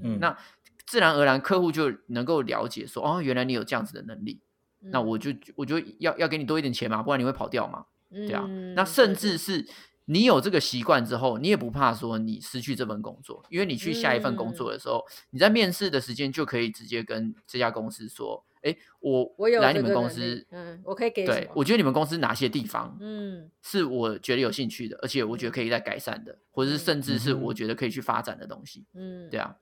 [0.02, 0.36] 嗯，那
[0.84, 4.40] 自然而然客户就能够了解说，哦，原来你有这样子的能力，
[4.80, 8.44] 那嗯我就我就要要给你多一点钱嘛，不然你会跑掉嘛，对啊。
[8.46, 9.66] 嗯那甚至是
[10.06, 14.54] 你有这个习惯之后，你也不怕说你失去这份工作，因为你去下一份工嗯。
[14.54, 23.50] 作的时候，你在面试的时间就可以直接跟这家公司说，哎，我我有来你们公司，嗯，我可以给对我觉得你们公司哪些地方嗯。
[23.62, 28.86] 是我觉得有兴趣的，而且我觉得可以再改善的，或者是甚至是我觉得可以去发展的东西。
[28.94, 29.56] 嗯，对啊，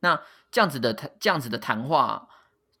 [0.00, 2.28] 那这样子的谈这样子的谈话，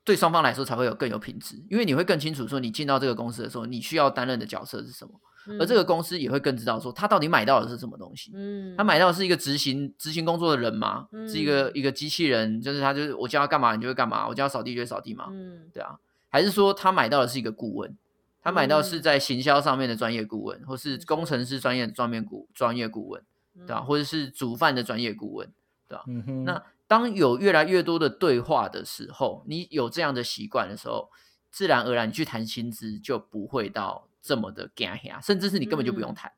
[0.04, 8.32] 对双方来说才会有更有品质，因为你会更清楚说你进到这个公司的时候，你需要担任的角色是什么，嗯，而这个公司也会更知道说他到底买到的是什么东西。
[8.34, 11.08] 嗯，他买到的是一个执行执行工作的人吗？
[11.28, 17.96] 是一个嗯一个机器人，就是他就是我叫他干嘛你就会干嘛，我叫他扫地就会扫地嘛，嗯对啊，还是说他买到的是一个顾问？
[18.42, 23.20] 他买到是嗯在行销上面的专业顾问，或是工程师专业专业顾专业顾问，
[23.58, 25.52] 对吧、啊或者是煮饭的专业顾问，
[26.06, 31.10] 嗯哼，那当有越来越多的对话的时候，你有这样的习惯的时候，
[31.50, 36.32] 自然而然你去谈薪资就不会到这么的干呀，甚至是你根本就不用嗯谈，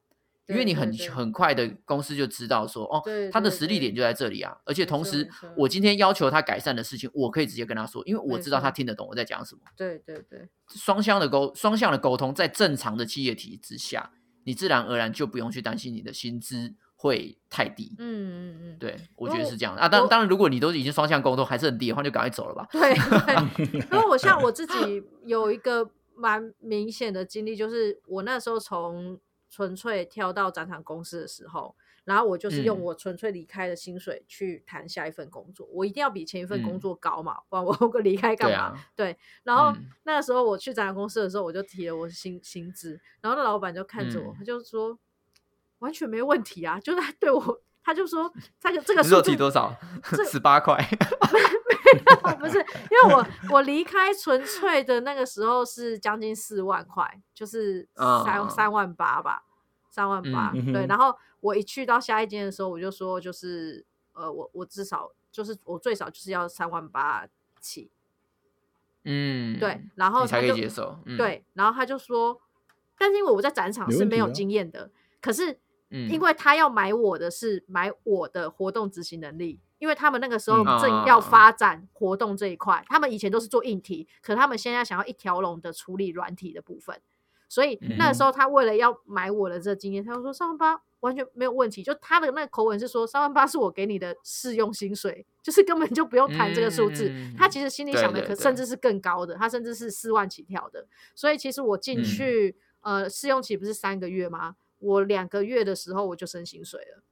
[0.48, 9.62] 因为你很很快的公司就知道说，哦对，他的实力点就在这里啊，而且同时我今天要求他改善的事情，我可以直接跟他说，因为我知道他错听得懂我在讲什么。
[9.76, 14.10] 对对对，双向的沟双向的沟通，在正常的企业体制下，
[14.44, 17.94] 你自然而然就不用去担心你的薪资会太低。
[17.98, 19.88] 嗯嗯嗯，对，我觉得是这样的啊。
[19.88, 22.66] 当当然，如果你都已经双向沟通还是很低的话，就赶快走了吧。
[22.72, 25.88] 对对，因为我像 我自己有一个
[26.18, 38.70] 蛮明显的经历，就是我那时候从纯粹跳到展场公司的时候，然后我就是用嗯我纯粹离开的薪水去谈下一份工作，我一定要比前一份工嗯作高嘛，不然我 离开干嘛？
[38.94, 44.98] 对啊，对，然后嗯那个时候我去展览公司的时候，我就提了我的薪薪资，然后那老板就看着我，嗯他就说
[45.78, 50.24] 完全没问题啊，就是他对我，他就说他就这个你说数字提多少这？
[50.24, 50.76] 十八块。
[52.38, 57.88] 不是，因为我我离开纯粹的那个时候是将近四万块，就是
[58.24, 59.44] 三、嗯三万八吧，
[59.88, 60.86] 三万八、对。
[60.86, 67.26] 然后我一去到下一间的时候，我就说就是呃，我我至少就是我最少就是要三万八
[67.60, 67.90] 起，
[69.04, 69.80] 嗯，对。
[69.94, 70.98] 然后才可以他就接受。
[71.06, 72.40] 嗯，对，然后他就说，
[72.98, 75.58] 但是因为我在展场是没有经验的，可是
[75.90, 80.78] 嗯，因为他要买我的是买我的活动执行能力，因为他们那个时候嗯。
[80.80, 87.00] 正要啊发展活动这一块，他们以前都是做硬体，可他们现在想要一条龙的处理软体的部分，
[87.48, 97.34] 所以那个时候他为了要买我的这个经验，他就说三万八完全没有问题，就他的那个口吻是说三万八是我给你的试用薪水，就是根本就不用谈这个数字，嗯。
[97.36, 102.04] 他其实心里想的可甚至是更高的，他甚至是四万起跳的，所以其实我进嗯。
[102.04, 104.56] 去、呃试用期不是三个月吗？
[104.78, 107.02] 我两个月的时候我就升薪水了。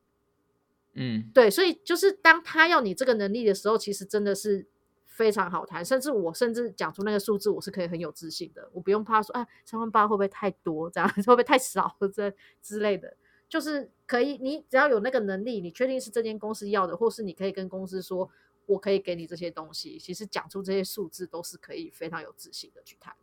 [0.97, 4.67] 嗯，对，所以就是当他要你这个能力的时候，其实真的是
[5.05, 5.85] 非常好谈。
[5.85, 12.33] 甚至我甚至讲出那个数字，我是可以很有自信的，我不用怕说啊三万八会不会太多，这样 会不会太少这
[12.63, 13.17] 之类的。
[13.49, 18.29] 就是可以，你只要有那个能力，你确定是这间公司要的，或是你可以跟公司说，
[18.67, 19.99] 我可以给你这些东西。
[20.01, 23.15] 其实讲出这些数字都是可以非常有自信的去谈。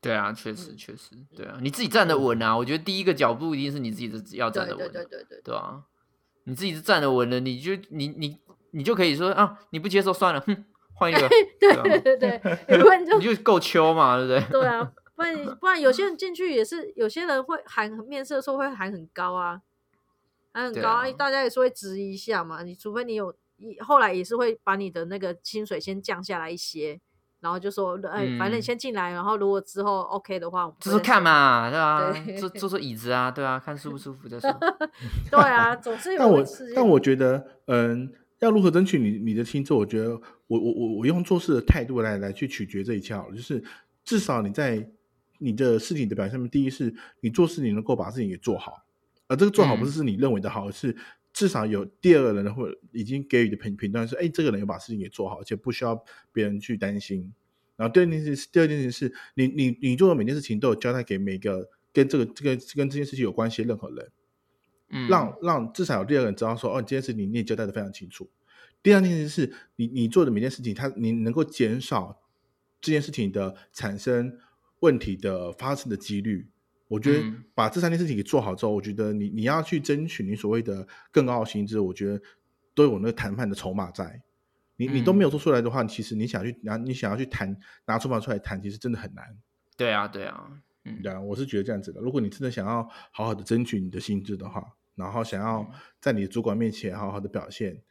[0.00, 2.56] 对啊，确实嗯确实，对啊，你自己站得稳啊。
[2.56, 5.84] 我觉得第一个脚步一定是你自己的要站得稳对，对对对，对啊，
[6.48, 8.38] 你自己是站得稳的，你就你你
[8.70, 11.28] 你就可以说啊，你不接受算了，哼，换一个，
[11.60, 14.60] 对啊对对对，不然就 你就够秋嘛，对不对？
[14.62, 19.60] 对啊，不然不然有些人进去也是，有些人会喊面试的时候会喊很高啊，
[20.52, 22.62] 喊很高，对啊哎大家也是会质疑一下嘛。
[22.62, 26.98] 你除非你有，一后来也是会把你的那个薪水先降下来一些，
[27.40, 31.22] 然后就说，哎，反正你嗯先进来，然后如果之后 OK 的话，我们就是看。
[31.22, 32.12] 嘛，对吧？
[32.24, 34.50] 对坐坐坐椅子啊，对啊，看舒不舒服再说。
[35.30, 39.74] 对啊，总是有但我但我觉得，嗯，要如何争取你你的薪资？
[39.74, 40.10] 我觉得
[40.46, 43.62] 我我我我用做事的态度来来去取决这一切好了，就是
[44.04, 44.88] 至少你在
[45.38, 48.82] 你的事情的表现上面，第一是你做事你能够把事情给做好，
[49.28, 50.96] 而这个做好不是嗯是你认为的好，而是
[51.38, 57.32] 至少有第二个人或已经给予的评评断是，哎，这个人有把事情给做好，而且不需要别人去担心。
[57.76, 64.10] 然后第二件事，第二件事是你你你做的每件事情都有交代给每个跟这个这个跟这件事情有关系的任何人。
[64.90, 68.28] 嗯，让让至少有第二个人知道说，哦，这件事情你也交代的非常清楚。
[68.82, 72.20] 第二件事是你你做的每件事情，它你能够减少
[72.80, 74.36] 这件事情的产生
[74.80, 76.48] 问题的发生的几率。
[76.88, 82.20] 我觉得嗯把这三件事情给做好之后，我觉得你你要去争取你所谓的更高的薪资，我觉得
[82.74, 84.20] 都有那个谈判的筹码在。
[84.76, 89.24] 你你都没有做出来的话，其实你想去拿你想要去谈拿筹码出来谈，其实真的很难。
[89.76, 90.48] 对啊，对啊，
[90.84, 92.00] 嗯对啊，我是觉得这样子的。
[92.00, 94.64] 如果你真的想要好好的争取你的薪资的话，
[94.94, 95.68] 然后想要
[96.00, 97.82] 在你的主管面前好好的表现，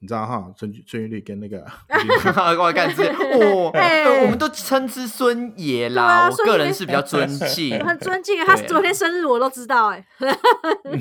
[0.00, 1.64] 你知道哈，孙孙玉律跟那个
[2.62, 7.78] 我干这 哦，哎我们都称之孙爷啦，我个人是比较尊敬。
[7.84, 10.06] 很尊敬，他昨天生日我都知道、哎，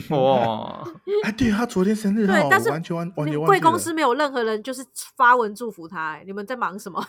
[0.10, 0.84] 哇，
[1.24, 4.84] 哎，对他昨天生日哈，对但是我完全完完全贵公司没有任何人就是
[5.16, 7.06] 发文祝福他、哎，你们在忙什么？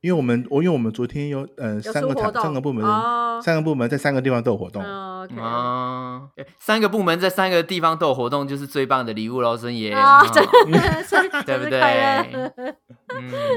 [0.00, 9.94] 因为我们我因为我们昨天有呃三个三个部门、哦三个部门在三个地方都有活动， 哦三个部门在三个地方都有活动，就是最棒的礼物喽，孙爷。
[11.46, 12.52] 对不对，嗯，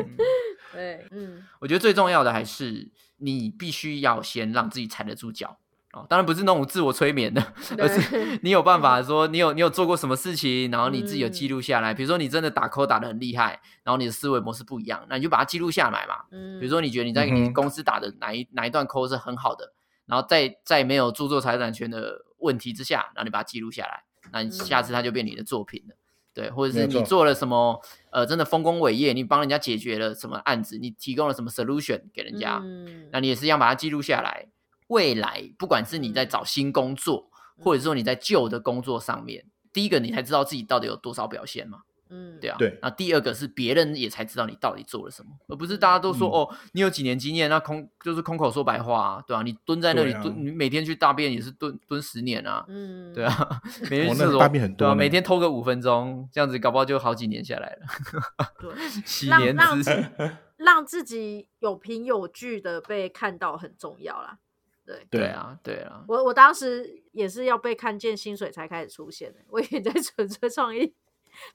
[0.71, 5.57] 对，嗯，我觉得最重要的还是你必须要先让自己踩得住脚
[5.93, 11.93] 哦，当然不是那种自我催眠的，而是你有办法说你有你有做过什么事情，然后你自己有嗯记录下来。
[11.93, 16.15] 比如说你真的打 call 打得很厉害，然后你的思维模式不一样，那你就把它记录下来嘛。
[16.31, 19.71] 嗯，比如说你觉得你在你公司打的哪一哪一段 call 是很好的，
[20.07, 25.95] 然后在在没有著作财产权的问题之下，然后你把它记录下来，那你下次它就变你的作品了。
[26.33, 27.79] 对，或者是你做了什么
[28.09, 34.47] 呃，真的丰功伟业，你帮人家解决了什么案子，你提供了什么 solution 给人家，嗯那你也是一样把它记录下来。
[34.93, 41.79] 未来不管是你在找新工作，或者说你在旧的工作上面，第一个你才知道自己到底有多少表现嘛，
[42.09, 42.55] 嗯，对啊。
[42.59, 42.77] 对。
[42.79, 46.31] 那第二个是别人也才知道你到底做了什么，而不是大家都说、嗯。
[46.31, 50.21] 哦，你有几年经验，那空就是空口说白话啊，对啊，你蹲在那里啊。
[50.21, 57.87] 蹲，你每天去大便也是蹲蹲十年啊，嗯，对啊， 每天哦那去厕所大便很对啊，多每天偷个五分钟，这样子搞不好就好几年下来了，
[58.61, 60.31] 对， 洗让让年资。
[60.55, 64.37] 让自己有凭有据的被看到很重要啦。
[64.85, 69.39] 对，对啊，对啊，我我当时也是要被看见，薪水才开始出现的。
[69.49, 70.93] 我也在纯粹创意，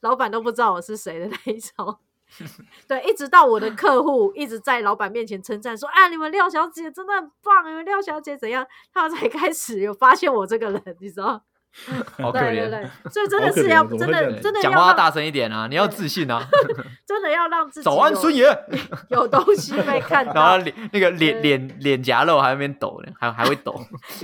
[0.01, 1.99] 老板都不知道我是谁的那一种。
[2.87, 11.43] 对，一直到我的客户一直在老板面前称赞说：“啊，你们廖小姐真的很棒，你们廖小姐怎样？”他们才开始有发现我这个人，你知道？
[12.23, 12.69] 好可怜。
[12.69, 15.66] 对对对，所以真的是要真的真的讲话要大声一点啊！
[15.69, 16.47] 你要自信啊！
[17.07, 18.47] 真的要让自己早安，有孙爷。
[19.11, 23.79] 有东西被看 然后，脸那个脸脸脸颊肉还在那边抖呢，还还会抖，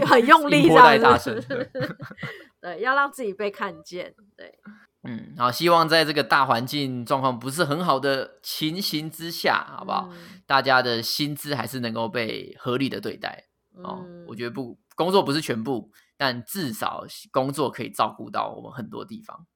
[0.07, 1.35] 很用力音波太这样子。
[1.35, 1.49] 大声。
[1.49, 1.89] 对
[2.61, 4.15] 对，要让自己被看见。
[4.37, 4.53] 对，
[5.05, 10.09] 嗯，好，希望在这个大环境状况不是很好的情形之下，好不好？
[10.11, 13.45] 嗯大家的薪资还是能够被合理的对待
[14.29, 19.47] 我觉得不工作不是全部，但至少工作可以照顾到我们很多地方，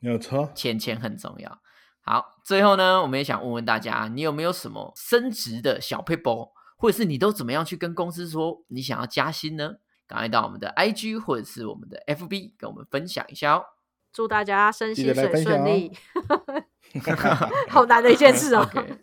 [0.00, 0.50] 没有错。
[0.54, 1.60] 钱钱很重要。
[2.04, 9.74] 好，最后呢，我们也想问问大家，你有没有什么升职的小 paper，或者是你都怎么样去跟公司说你想要加薪呢？
[10.08, 13.64] 赶快到我们的 IG 或者是我们的 FB 跟我们分享一下哦。
[14.12, 15.96] 祝大家身记心水顺利。
[17.70, 18.60] 好难的一件事哦。
[18.74, 18.98] OK，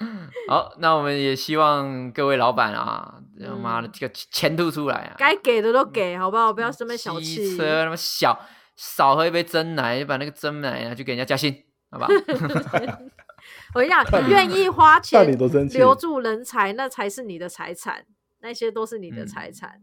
[0.48, 6.52] 好，那我们也希望各位老板啊，他妈的嗯这个钱吐出来啊，该给的都给，好不好？
[6.52, 7.56] 不要这么小机气。
[7.56, 8.38] 车那么小，
[8.76, 11.54] 少喝一杯真奶，就把那个真奶啊去给人家加薪，
[11.90, 12.06] 好吧？
[13.74, 15.24] 我跟你讲，愿意花钱？
[15.72, 18.04] 留住人才，那才是你的财产，
[18.40, 19.80] 那些都是你的嗯财产。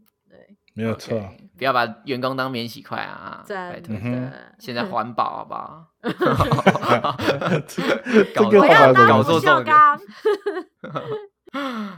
[0.78, 1.20] 对，没有错。
[1.58, 4.00] 不要把员工当免洗筷啊，拜托真嗯。
[4.02, 4.32] 哼的。
[4.60, 5.88] 现在环保好不好？
[8.34, 9.74] 搞个话不要当搞错重点。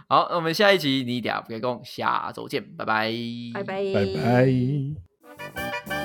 [0.09, 3.13] 好，那我们下一集你俩别共，下周见，拜拜，
[3.53, 4.07] 拜拜，拜
[5.87, 6.00] 拜。